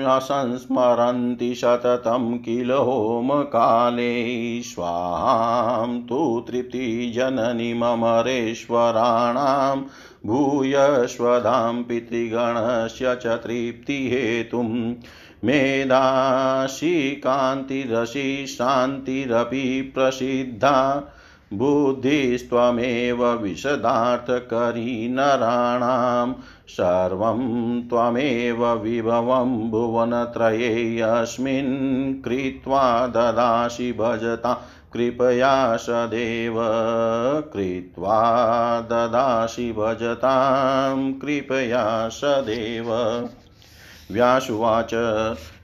[1.54, 9.82] सततं किल होमकाले। स्वाहां तु तृप्तिजननि ममरेश्वराणां
[10.26, 14.94] भूयश्वदां पितृगणस्य च तृप्तिहेतुं।
[15.44, 21.02] मेधाशी कान्तिरसि शान्तिरपि प्रसिद्धा।
[21.52, 26.32] बुद्धिस्त्वमेव विशदार्थकरी नराणां
[26.68, 30.54] सर्वं त्वमेव विभवं भुवनत्रयेऽस्मिन्
[32.22, 34.54] कृत्वा ददासि भजता,
[34.92, 36.54] कृपया सदेव
[37.54, 38.20] कृत्वा
[38.80, 42.86] ददासि भजतां, कृपया सदेव।
[44.12, 44.94] व्यासुवाच।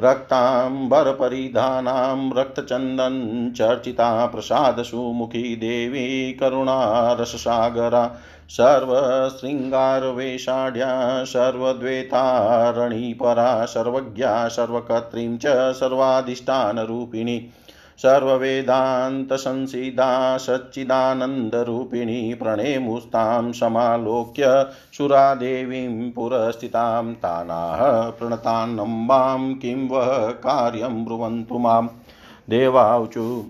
[0.00, 17.50] रक्ताम्बरपरिधानां रक्तचन्दनचर्चिता प्रसादसुमुखी देवी करुणारससागरा। सर्वशृङ्गारवेषाढ्या सर्वद्वेतारणीपरा सर्वज्ञा सर्वकर्त्रीं च सर्वाधिष्ठानरूपिणी।
[17.98, 32.02] सर्ववेदान्तसंसिदा सच्चिदानन्दरूपिणी प्रणेमुस्तां समालोक्य सुरादेवीं पुरस्थितां तानाः प्रणतान्नम्बां किं वः कार्यं ब्रुवन्तु माँ।
[32.50, 33.44] देवाऊचु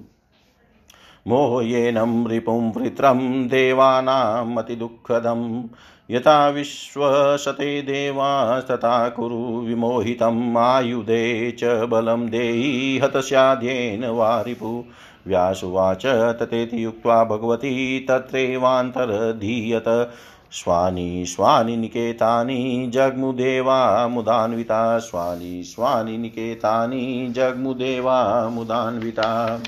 [1.27, 5.65] मोह्येनं रिपुं वृत्रं देवानामतिदुःखदम्।
[6.11, 14.85] यथा विश्वसते देवास्तथा कुरु विमोहितम् आयुधे च बलं देहि हतस्याद्येन वारिपु।
[15.27, 20.11] व्यासुवाच तथेति युक्त्वा भगवती तत्रैवान्तरधीयत।
[20.53, 29.61] स्वानि स्वानि निकेतानि जग्मुदेवा मुदान्विता। स्वानि स्वानि निकेतानि जग्मुदेवा मुदान्विता।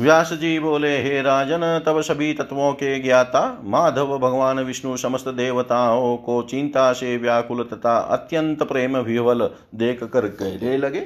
[0.00, 6.16] व्यास जी बोले, हे राजन, तब सभी तत्वों के ज्ञाता, माधव, भगवान, विष्णु, समस्त देवताओं
[6.16, 11.02] को चिंता से व्याकुल तथा अत्यंत प्रेम विवल देख कर कहने लगे।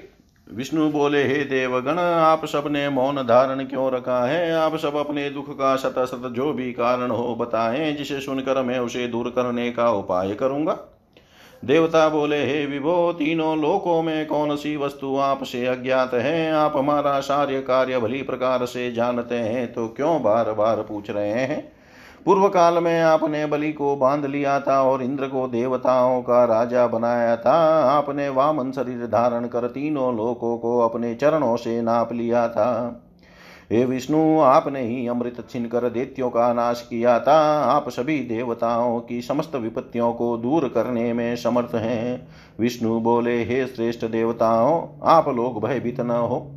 [0.54, 4.52] विष्णु बोले, हे देवगण, आप सबने मौन धारण क्यों रखा है?
[4.52, 8.78] आप सब अपने दुख का सत सत जो भी कारण हो बताएँ, जिसे सुनकर मैं
[8.78, 10.93] उसे दूर करने का उपाय करूँगा।
[11.64, 16.52] देवता बोले, हे विभो, तीनों लोकों में कौन सी वस्तु आपसे अज्ञात है?
[16.52, 21.30] आप हमारा सार्य कार्य भली प्रकार से जानते हैं तो क्यों बार बार पूछ रहे
[21.30, 21.72] हैं?
[22.24, 26.86] पूर्व काल में आपने बलि को बाँध लिया था और इंद्र को देवताओं का राजा
[26.86, 27.56] बनाया था।
[27.90, 33.00] आपने वामन शरीर धारण कर तीनों लोकों को अपने चरणों से नाप लिया था।
[33.72, 39.00] हे विष्णु, आपने ही अमृत छिन कर दैत्यों का नाश किया था। आप सभी देवताओं
[39.00, 42.28] की समस्त विपत्तियों को दूर करने में समर्थ हैं।
[42.60, 46.50] विष्णु बोले, हे श्रेष्ठ देवताओं, आप लोग भयभीत न हो।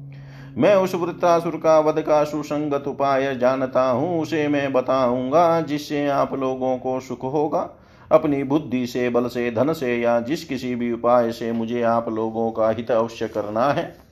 [0.58, 6.34] मैं उस वृत्तासुर का वध का सुसंगत उपाय जानता हूँ। उसे मैं बताऊँगा जिससे आप
[6.34, 7.70] लोगों को सुख होगा।
[8.12, 12.10] अपनी बुद्धि से, बल से, धन से या जिस किसी भी उपाय से मुझे आप
[12.10, 14.07] लोगों का हित अवश्य करना है।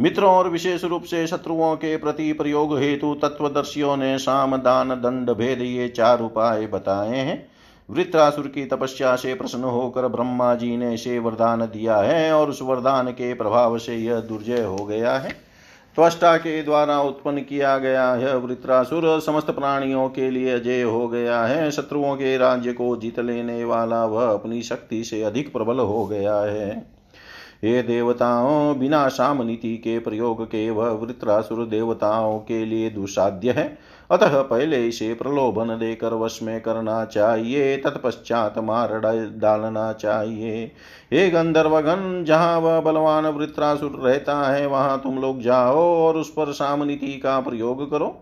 [0.00, 5.30] मित्रों और विशेष रूप से शत्रुओं के प्रति प्रयोग हेतु तत्वदर्शियों ने साम दान दंड
[5.30, 7.46] भेद ये चार उपाय बताए हैं।
[7.88, 12.62] वृत्रासुर की तपस्या से प्रसन्न होकर ब्रह्मा जी ने इसे वरदान दिया है और उस
[12.62, 15.30] वरदान के प्रभाव से यह दुर्जय हो गया है।
[15.96, 21.42] त्वष्टा के द्वारा उत्पन्न किया गया यह वृत्रासुर समस्त प्राणियों के लिए अजय हो गया
[21.42, 26.06] है। शत्रुओं के राज्य को जीत लेने वाला वह अपनी शक्ति से अधिक प्रबल हो
[26.06, 26.97] गया है।
[27.64, 33.78] हे देवताओं, बिना शाम नीति के प्रयोग के वह वृत्रासुर देवताओं के लिए दुसाध्य है।
[34.10, 38.98] अतः पहले इसे प्रलोभन देकर वश में करना चाहिए, तत्पश्चात मार
[39.36, 40.72] डालना चाहिए।
[41.12, 46.52] हे गंधर्वगन जहाँ वह बलवान वृत्रासुर रहता है, वहाँ तुम लोग जाओ और उस पर
[46.52, 48.20] सामनीति का प्रयोग करो।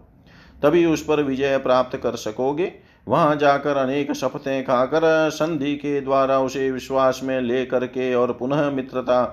[0.63, 6.39] तभी उस पर विजय प्राप्त कर सकोगे। वहाँ जाकर अनेक शपथें खाकर संधि के द्वारा
[6.39, 9.25] उसे विश्वास में ले करके और पुनः मित्रता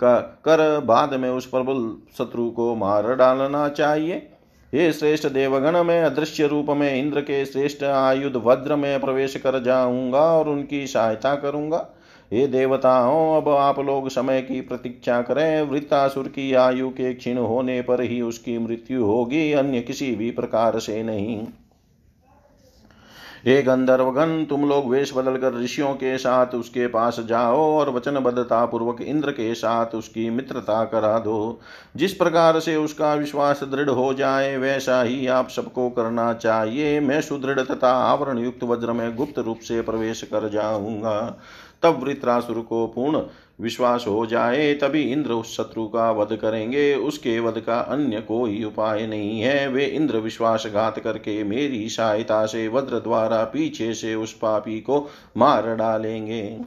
[0.00, 4.14] का कर बाद में उस प्रबल शत्रु को मार डालना चाहिए।
[4.74, 9.62] हे श्रेष्ठ देवगण, में अदृश्य रूप में इंद्र के श्रेष्ठ आयुध वज्र में प्रवेश कर
[9.62, 11.88] जाऊँगा और उनकी सहायता करूँगा।
[12.32, 17.82] हे देवताओं, अब आप लोग समय की प्रतीक्षा करें। वृत्तासुर की आयु के क्षीण होने
[17.82, 21.46] पर ही उसकी मृत्यु होगी, अन्य किसी भी प्रकार से नहीं।
[23.46, 28.64] हे गंधर्वगण, तुम लोग वेश बदल कर ऋषियों के साथ उसके पास जाओ और वचनबद्धता
[28.66, 31.60] पूर्वक इंद्र के साथ उसकी मित्रता करा दो।
[31.96, 37.20] जिस प्रकार से उसका विश्वास दृढ़ हो जाए, वैसा ही आप सबको करना चाहिए। मैं
[37.20, 41.36] सुदृढ़ तथा आवरण युक्त वज्र में गुप्त रूप से प्रवेश कर जाऊँगा।
[41.82, 43.20] तब वृत्रासुर को पूर्ण
[43.60, 48.62] विश्वास हो जाए तभी इंद्र उस शत्रु का वध करेंगे। उसके वध का अन्य कोई
[48.64, 54.32] उपाय नहीं है। वे इंद्र विश्वासघात करके मेरी सहायता से वज्र द्वारा पीछे से उस
[54.32, 56.58] पापी को मार डालेंगे।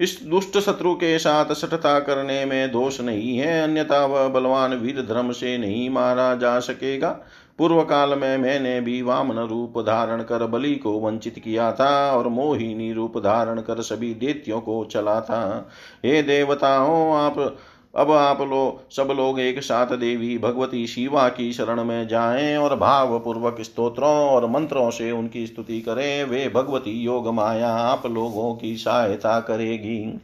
[0.00, 5.00] इस दुष्ट शत्रु के साथ सठता करने में दोष नहीं है। अन्यथा वह बलवान वीर
[5.02, 7.10] धर्म से नहीं मारा जा सकेगा।
[7.58, 12.28] पूर्व काल में मैंने भी वामन रूप धारण कर बलि को वंचित किया था और
[12.28, 15.68] मोहिनी रूप धारण कर सभी देत्यों को चला था।
[16.04, 17.56] हे देवताओं, आप,
[17.96, 22.76] अब आप लोग सब लोग एक साथ देवी भगवती शिवा की शरण में जाएँ और
[22.76, 28.54] भाव पूर्वक स्तोत्रों और मंत्रों से उनकी स्तुति करें। वे भगवती योग माया आप लोगों
[28.54, 30.20] की सहायता करेगी।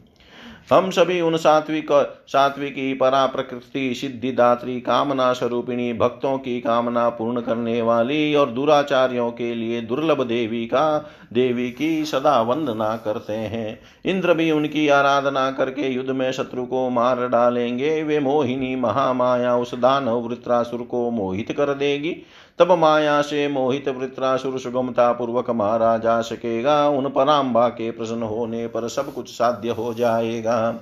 [0.73, 1.87] हम सभी उन सात्विक,
[2.27, 9.55] सात्विकी परा प्रकृति सिद्धिदात्री कामना स्वरूपिणी, भक्तों की कामना पूर्ण करने वाली और दुराचार्यों के
[9.55, 15.89] लिए दुर्लभ देवी का, देवी की सदा वंदना करते हैं। इंद्र भी उनकी आराधना करके
[15.89, 21.73] युद्ध में शत्रु को मार डालेंगे। वे मोहिनी महामाया उस दानव वृत्रासुर को मोहित कर
[21.73, 22.17] देगी।
[22.59, 28.67] तब माया से मोहित वृत्रासुर सुगमता पूर्वक मारा जा सकेगा, उन पराम्बा के प्रसन्न होने
[28.67, 30.81] पर सब कुछ साध्य हो जाएगा।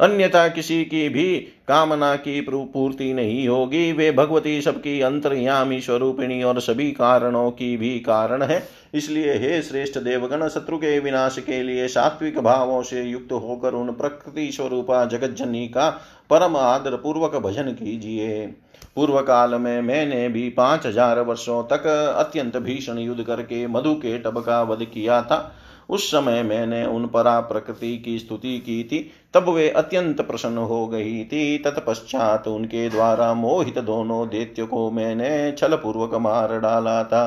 [0.00, 1.36] अन्यथा किसी की भी
[1.68, 7.98] कामना की पूर्ति नहीं होगी। वे भगवती सबकी अंतर्यामी स्वरूपिणी और सभी कारणों की भी
[8.00, 13.32] कारण है। इसलिए हे श्रेष्ठ देवगण, शत्रु के विनाश के लिए सात्विक भावों से युक्त
[13.32, 15.90] होकर उन प्रकृति स्वरूपा जगज्जनी का
[16.30, 18.54] परम आदर पूर्वक भजन कीजिए।
[18.96, 21.86] पूर्व काल में मैंने भी पाँच हज़ार वर्षों तक
[22.18, 25.52] अत्यंत भीषण युद्ध करके मधु के टब का वध किया था।
[25.90, 28.98] उस समय मैंने उन परा प्रकृति की स्तुति की थी।
[29.34, 35.52] तब वे अत्यंत प्रसन्न हो गई थी। तत्पश्चात उनके द्वारा मोहित दोनों दैत्य को मैंने
[35.52, 37.24] छल पूर्वक मार डाला था।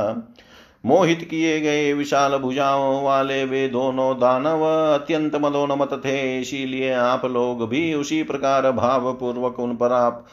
[0.85, 7.67] मोहित किए गए विशाल भुजाओं वाले वे दोनों दानव अत्यंत मदोन्मत थे। इसीलिए आप लोग
[7.69, 10.25] भी उसी प्रकार भाव पूर्वक उन पर आप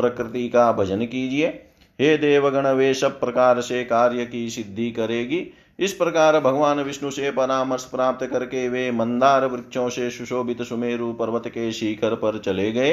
[0.00, 1.46] प्रकृति का भजन कीजिए।
[1.98, 5.46] हे देवगण वे सब प्रकार से कार्य की सिद्धि करेगी।
[5.78, 11.42] इस प्रकार भगवान विष्णु से परामर्श प्राप्त करके वे मंदार वृक्षों से सुशोभित सुमेरु पर्वत
[11.46, 12.92] के शिखर पर चले गए।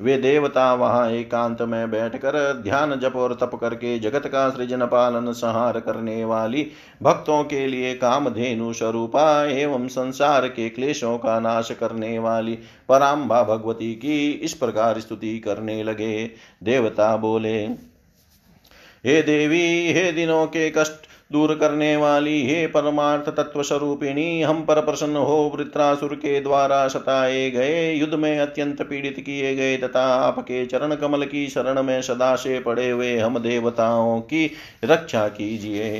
[0.00, 5.32] वे देवता वहाँ एकांत में बैठकर ध्यान जप और तप करके जगत का सृजन पालन
[5.32, 6.66] संहार करने वाली
[7.02, 13.94] भक्तों के लिए कामधेनु स्वरूपा एवं संसार के क्लेशों का नाश करने वाली पराम्बा भगवती
[13.94, 16.30] की इस प्रकार स्तुति करने लगे।
[16.62, 17.56] देवता बोले,
[19.04, 24.80] हे देवी, हे दिनों के कष्ट दूर करने वाली हे परमार्थ तत्व स्वरूपिणी हम पर
[24.80, 30.64] प्रसन्न हो वृत्रासुर के द्वारा सताए गए, युद्ध में अत्यंत पीड़ित किए गए तथा आपके
[30.66, 34.50] चरण कमल की शरण में सदा से पड़े हुए हम देवताओं की
[34.84, 35.90] रक्षा कीजिए।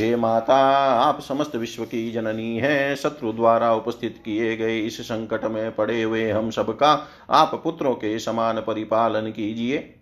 [0.00, 0.56] हे माता,
[1.00, 6.02] आप समस्त विश्व की जननी है, शत्रु द्वारा उपस्थित किए गए इस संकट में पड़े
[6.02, 6.92] हुए हम सबका
[7.30, 9.92] आप पुत्रों के समान परिपालन कीजिए।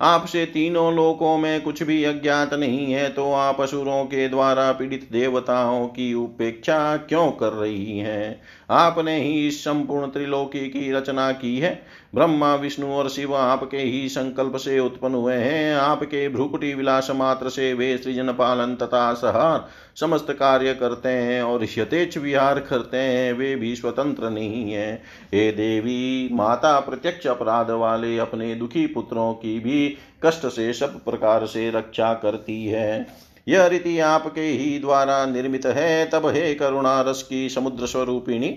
[0.00, 5.08] आपसे तीनों लोकों में कुछ भी अज्ञात नहीं है तो आप असुरों के द्वारा पीड़ित
[5.12, 8.42] देवताओं की उपेक्षा क्यों कर रही हैं?
[8.70, 11.82] आपने ही इस संपूर्ण त्रिलोकी की रचना की है।
[12.14, 17.48] ब्रह्मा, विष्णु और शिव आपके ही संकल्प से उत्पन्न हुए हैं। आपके भ्रुकुटी विलास मात्र
[17.48, 23.32] से वे सृजन, पालन तथा सहार समस्त कार्य करते हैं और यथेच विहार करते हैं।
[23.32, 25.02] वे भी स्वतंत्र नहीं है।
[25.34, 31.46] हे देवी, माता प्रत्यक्ष अपराध वाले अपने दुखी पुत्रों की भी कष्ट से सब प्रकार
[31.46, 33.06] से रक्षा करती है।
[33.48, 38.48] यह रीति आपके ही द्वारा निर्मित है। तब हे करुणा रस की समुद्र स्वरूपिणी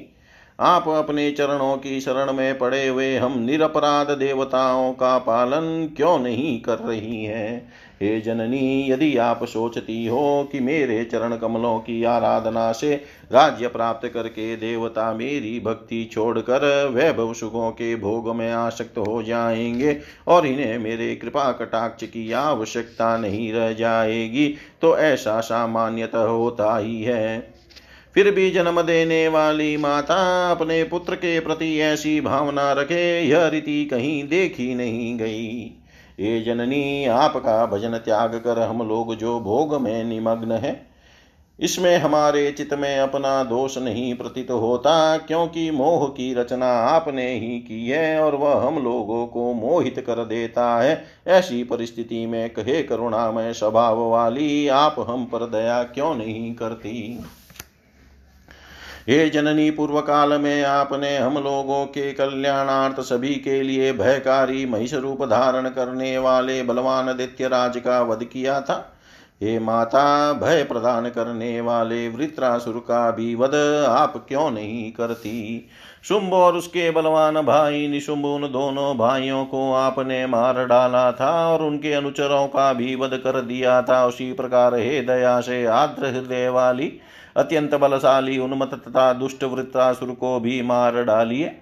[0.59, 6.61] आप अपने चरणों की शरण में पड़े हुए हम निरपराध देवताओं का पालन क्यों नहीं
[6.61, 7.71] कर रही हैं?
[8.01, 14.07] हे जननी, यदि आप सोचती हो कि मेरे चरण कमलों की आराधना से राज्य प्राप्त
[14.07, 20.79] करके देवता मेरी भक्ति छोड़कर वैभव सुखों के भोग में आसक्त हो जाएँगे और इन्हें
[20.79, 27.52] मेरे कृपा कटाक्ष की आवश्यकता नहीं रह जाएगी तो ऐसा सामान्यतः होता ही है।
[28.15, 30.15] फिर भी जन्म देने वाली माता
[30.51, 35.79] अपने पुत्र के प्रति ऐसी भावना रखे, यह रीति कहीं देखी नहीं गई।
[36.19, 40.81] ये जननी, आपका भजन त्याग कर हम लोग जो भोग में निमग्न है,
[41.59, 47.59] इसमें हमारे चित्त में अपना दोष नहीं प्रतीत होता, क्योंकि मोह की रचना आपने ही
[47.59, 52.81] की है और वह हम लोगों को मोहित कर देता है। ऐसी परिस्थिति में कहे
[52.83, 57.19] करुणामय स्वभाव वाली आप हम पर दया क्यों नहीं करती?
[59.09, 64.93] हे जननी पूर्व काल में आपने हम लोगों के कल्याणार्थ सभी के लिए भयकारी महिष
[64.93, 68.89] रूप धारण करने वाले बलवान दित्य राज का वध किया था।
[69.43, 73.55] हे माता, भय प्रदान करने वाले वृत्रासुर का भी वध
[73.89, 75.69] आप क्यों नहीं करती?
[76.03, 81.63] शुंभ और उसके बलवान भाई निशुंभ, उन दोनों भाइयों को आपने मार डाला था और
[81.63, 86.49] उनके अनुचरों का भी वध कर दिया था। उसी प्रकार हे दया से आद्र हृदय
[86.49, 86.93] वाली
[87.35, 91.55] अत्यंत बलशाली उन्मत तथा दुष्ट वृत्तासुर को भी मार डालिए।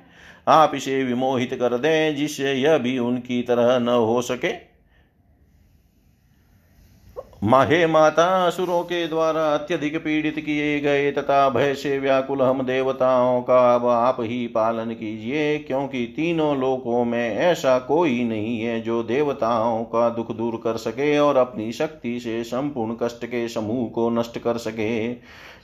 [0.48, 4.54] आप इसे विमोहित कर दें, जिससे यह भी उनकी तरह न हो सके।
[7.44, 13.42] माहे माता, असुरों के द्वारा अत्यधिक पीड़ित किए गए तथा भय से व्याकुल हम देवताओं
[13.42, 19.02] का अब आप ही पालन कीजिए, क्योंकि तीनों लोकों में ऐसा कोई नहीं है जो
[19.04, 24.10] देवताओं का दुख दूर कर सके और अपनी शक्ति से संपूर्ण कष्ट के समूह को
[24.10, 25.12] नष्ट कर सके।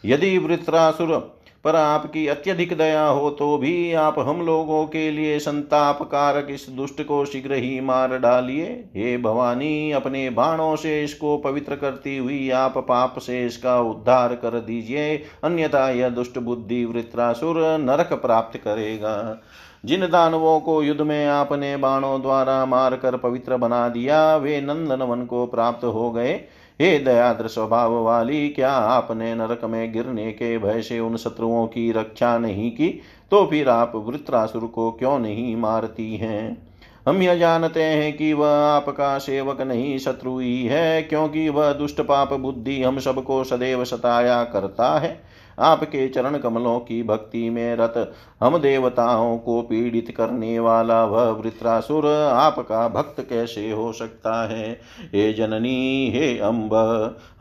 [0.04, 1.18] यदि वृत्रासुर
[1.66, 6.66] पर आपकी अत्यधिक दया हो तो भी आप हम लोगों के लिए संताप कारक इस
[6.70, 12.50] दुष्ट को शीघ्र ही मार डालिए। हे भवानी, अपने बाणों से इसको पवित्र करती हुई
[12.50, 19.42] आप पाप से इसका उद्धार कर दीजिए, अन्यथा यह दुष्ट बुद्धि वृत्रासुर नरक प्राप्त करेगा।
[19.86, 25.02] जिन दानवों को युद्ध में आपने बाणों द्वारा मार कर पवित्र बना दिया, वे नंदन
[25.02, 26.34] वन को प्राप्त हो गए।
[26.82, 31.92] हे दयाद्र स्वभाव वाली, क्या आपने नरक में गिरने के भय से उन शत्रुओं की
[31.92, 33.02] रक्षा नहीं की?
[33.32, 36.68] तो फिर आप वृत्रासुर को क्यों नहीं मारती हैं?
[37.08, 42.02] हम यह जानते हैं कि वह आपका सेवक नहीं, शत्रु ही है, क्योंकि वह दुष्ट
[42.02, 48.14] पाप बुद्धि हम सबको सदैव सताया करता है। आपके चरण कमलों की भक्ति में रत।
[48.44, 54.82] हम देवताओं को पीड़ित करने वाला वह वृत्रासुर आपका भक्त कैसे हो सकता है?
[55.16, 56.74] हे जननी, हे अम्ब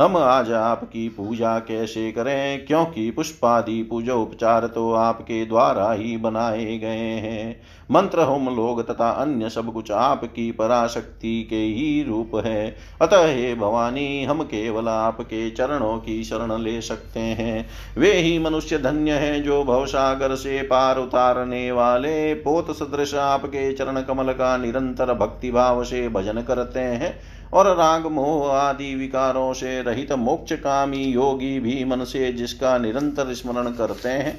[0.00, 2.66] हम आज आपकी पूजा कैसे करें?
[2.66, 7.60] क्योंकि पुष्पादि पूजा उपचार तो आपके द्वारा ही बनाए गए हैं।
[7.90, 13.54] मंत्र होम लोग तथा अन्य सब कुछ आपकी पराशक्ति के ही रूप है। अतः हे
[13.54, 17.68] भवानी, हम केवल आपके चरणों की शरण ले सकते हैं।
[18.06, 24.00] वे ही मनुष्य धन्य है जो भवसागर से पार उतारने वाले पोत सदृश आपके चरण
[24.00, 27.12] कमल का निरंतर भक्ति भाव से भजन करते हैं
[27.52, 33.32] और राग मोह आदि विकारों से रहित मोक्ष कामी योगी भी मन से जिसका निरंतर
[33.34, 34.38] स्मरण करते हैं।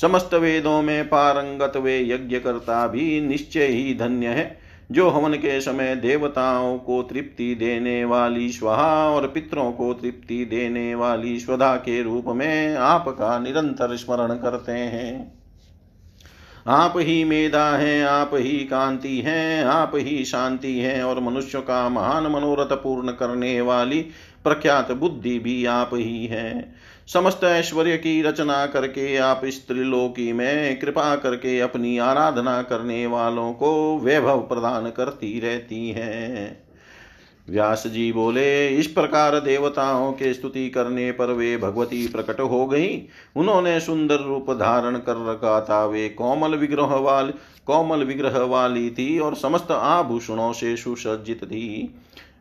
[0.00, 5.60] समस्त वेदों में पारंगत वे यज्ञ करता भी निश्चय ही धन्य है। जो हवन के
[5.60, 12.02] समय देवताओं को तृप्ति देने वाली, स्वाहा और पितरों को तृप्ति देने वाली स्वधा के
[12.02, 15.36] रूप में आपका निरंतर स्मरण करते हैं।
[16.66, 21.88] आप ही मेधा है, आप ही कांति है, आप ही शांति है और मनुष्य का
[21.88, 24.00] महान मनोरथ पूर्ण करने वाली
[24.44, 26.74] प्रख्यात बुद्धि भी आप ही है।
[27.12, 33.52] समस्त ऐश्वर्य की रचना करके आप इस त्रिलोकी में कृपा करके अपनी आराधना करने वालों
[33.52, 36.66] को वैभव प्रदान करती रहती हैं।
[37.50, 43.08] व्यास जी बोले, इस प्रकार देवताओं के स्तुति करने पर वे भगवती प्रकट हो गई।
[43.36, 47.32] उन्होंने सुंदर रूप धारण कर रखा था। वे कोमल विग्रह वाली,
[47.66, 51.94] कोमल विग्रह वाली थी और समस्त आभूषणों से सुसज्जित थी।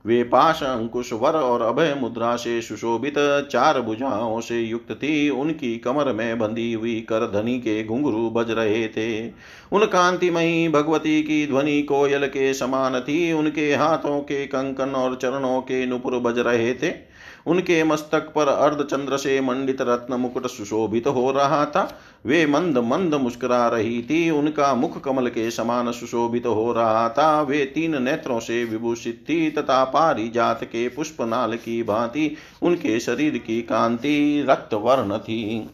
[0.06, 3.14] वे पाश, अंकुश, वर और अभय मुद्रा से सुशोभित
[3.52, 8.52] चार भुजाओं से युक्त थी। उनकी कमर में बंधी हुई कर धनी के घुंघरू बज
[8.52, 9.28] रहे थे।
[9.72, 15.62] उन कांतिमयी भगवती की ध्वनि कोयल के समान थी। उनके हाथों के कंकन और चरणों
[15.62, 17.15] के नुपुर बज रहे थे।
[17.46, 21.88] उनके मस्तक पर अर्धचंद्र से मंडित रत्न मुकुट सुशोभित हो रहा था।
[22.26, 27.42] वे मंद मंद मुस्कुरा रही थी। उनका मुख कमल के समान सुशोभित हो रहा था।
[27.42, 33.00] वे तीन नेत्रों से विभूषित थी तथा पारी जात के पुष्प नाल की भांति उनके
[33.00, 35.70] शरीर की कांति रक्त वर्ण थी।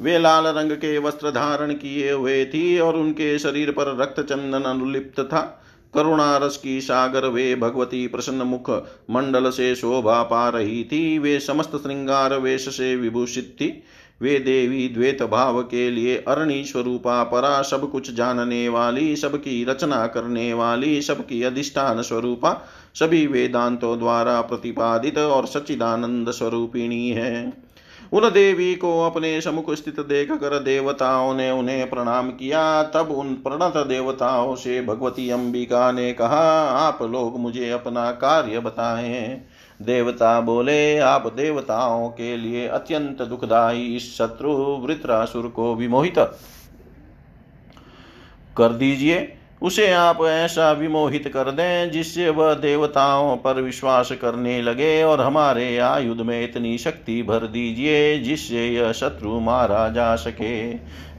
[0.00, 4.62] वे लाल रंग के वस्त्र धारण किए हुए थी और उनके शरीर पर रक्त चंदन
[4.62, 5.62] अनुलिप्त था।
[5.96, 8.70] करुणा रस की सागर वे भगवती प्रसन्न मुख
[9.10, 13.82] मंडल से शोभा पा रही थी। वे समस्त श्रृंगार वेश से विभूषित थी।
[14.22, 20.06] वे देवी द्वेत भाव के लिए अरणी स्वरूपा परा सब कुछ जानने वाली, सबकी रचना
[20.06, 22.52] करने वाली, सबकी अधिष्ठान स्वरूपा,
[22.94, 27.65] सभी वेदांतों द्वारा प्रतिपादित और सच्चिदानंद स्वरूपिणी है।
[28.12, 33.34] उन देवी को अपने समुख स्थित देख कर देवताओं ने उन्हें प्रणाम किया। तब उन
[33.34, 39.42] प्रणत देवताओं से भगवती अंबिका ने कहा, आप लोग मुझे अपना कार्य बताएँ।
[39.82, 46.18] देवता बोले, आप देवताओं के लिए अत्यंत दुखदायी शत्रु वृत्रासुर को विमोहित
[48.56, 55.02] कर दीजिए। उसे आप ऐसा विमोहित कर दें जिससे वह देवताओं पर विश्वास करने लगे
[55.02, 60.72] और हमारे आयुध में इतनी शक्ति भर दीजिए जिससे यह शत्रु मारा जा सके।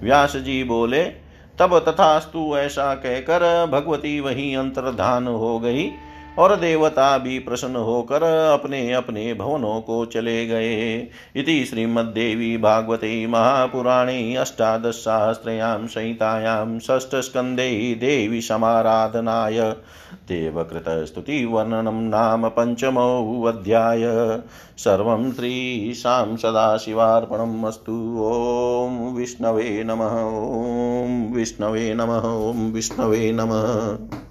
[0.04, 1.04] व्यास जी बोले,
[1.60, 5.90] तब तथास्तु ऐसा कहकर भगवती वही अंतर्धान हो गई।
[6.38, 10.98] और देवता भी प्रसन्न होकर अपने अपने भवनों को चले गए।
[11.36, 19.76] इति श्रीमद्देवी भागवते महापुराणे अष्टादशसहस्रयां संहितायां षष्ठस्कन्धे देवी समाराधनाय।
[20.28, 24.04] देवकृतस्तुतिवर्णनं नाम पञ्चमोऽध्याय।
[24.78, 34.27] सर्वं श्रीशां सदाशिवार्पणम् अस्तु। ॐ विष्णवे नमः। ॐ विष्णवे नमः। ॐ विष्णवे नमः।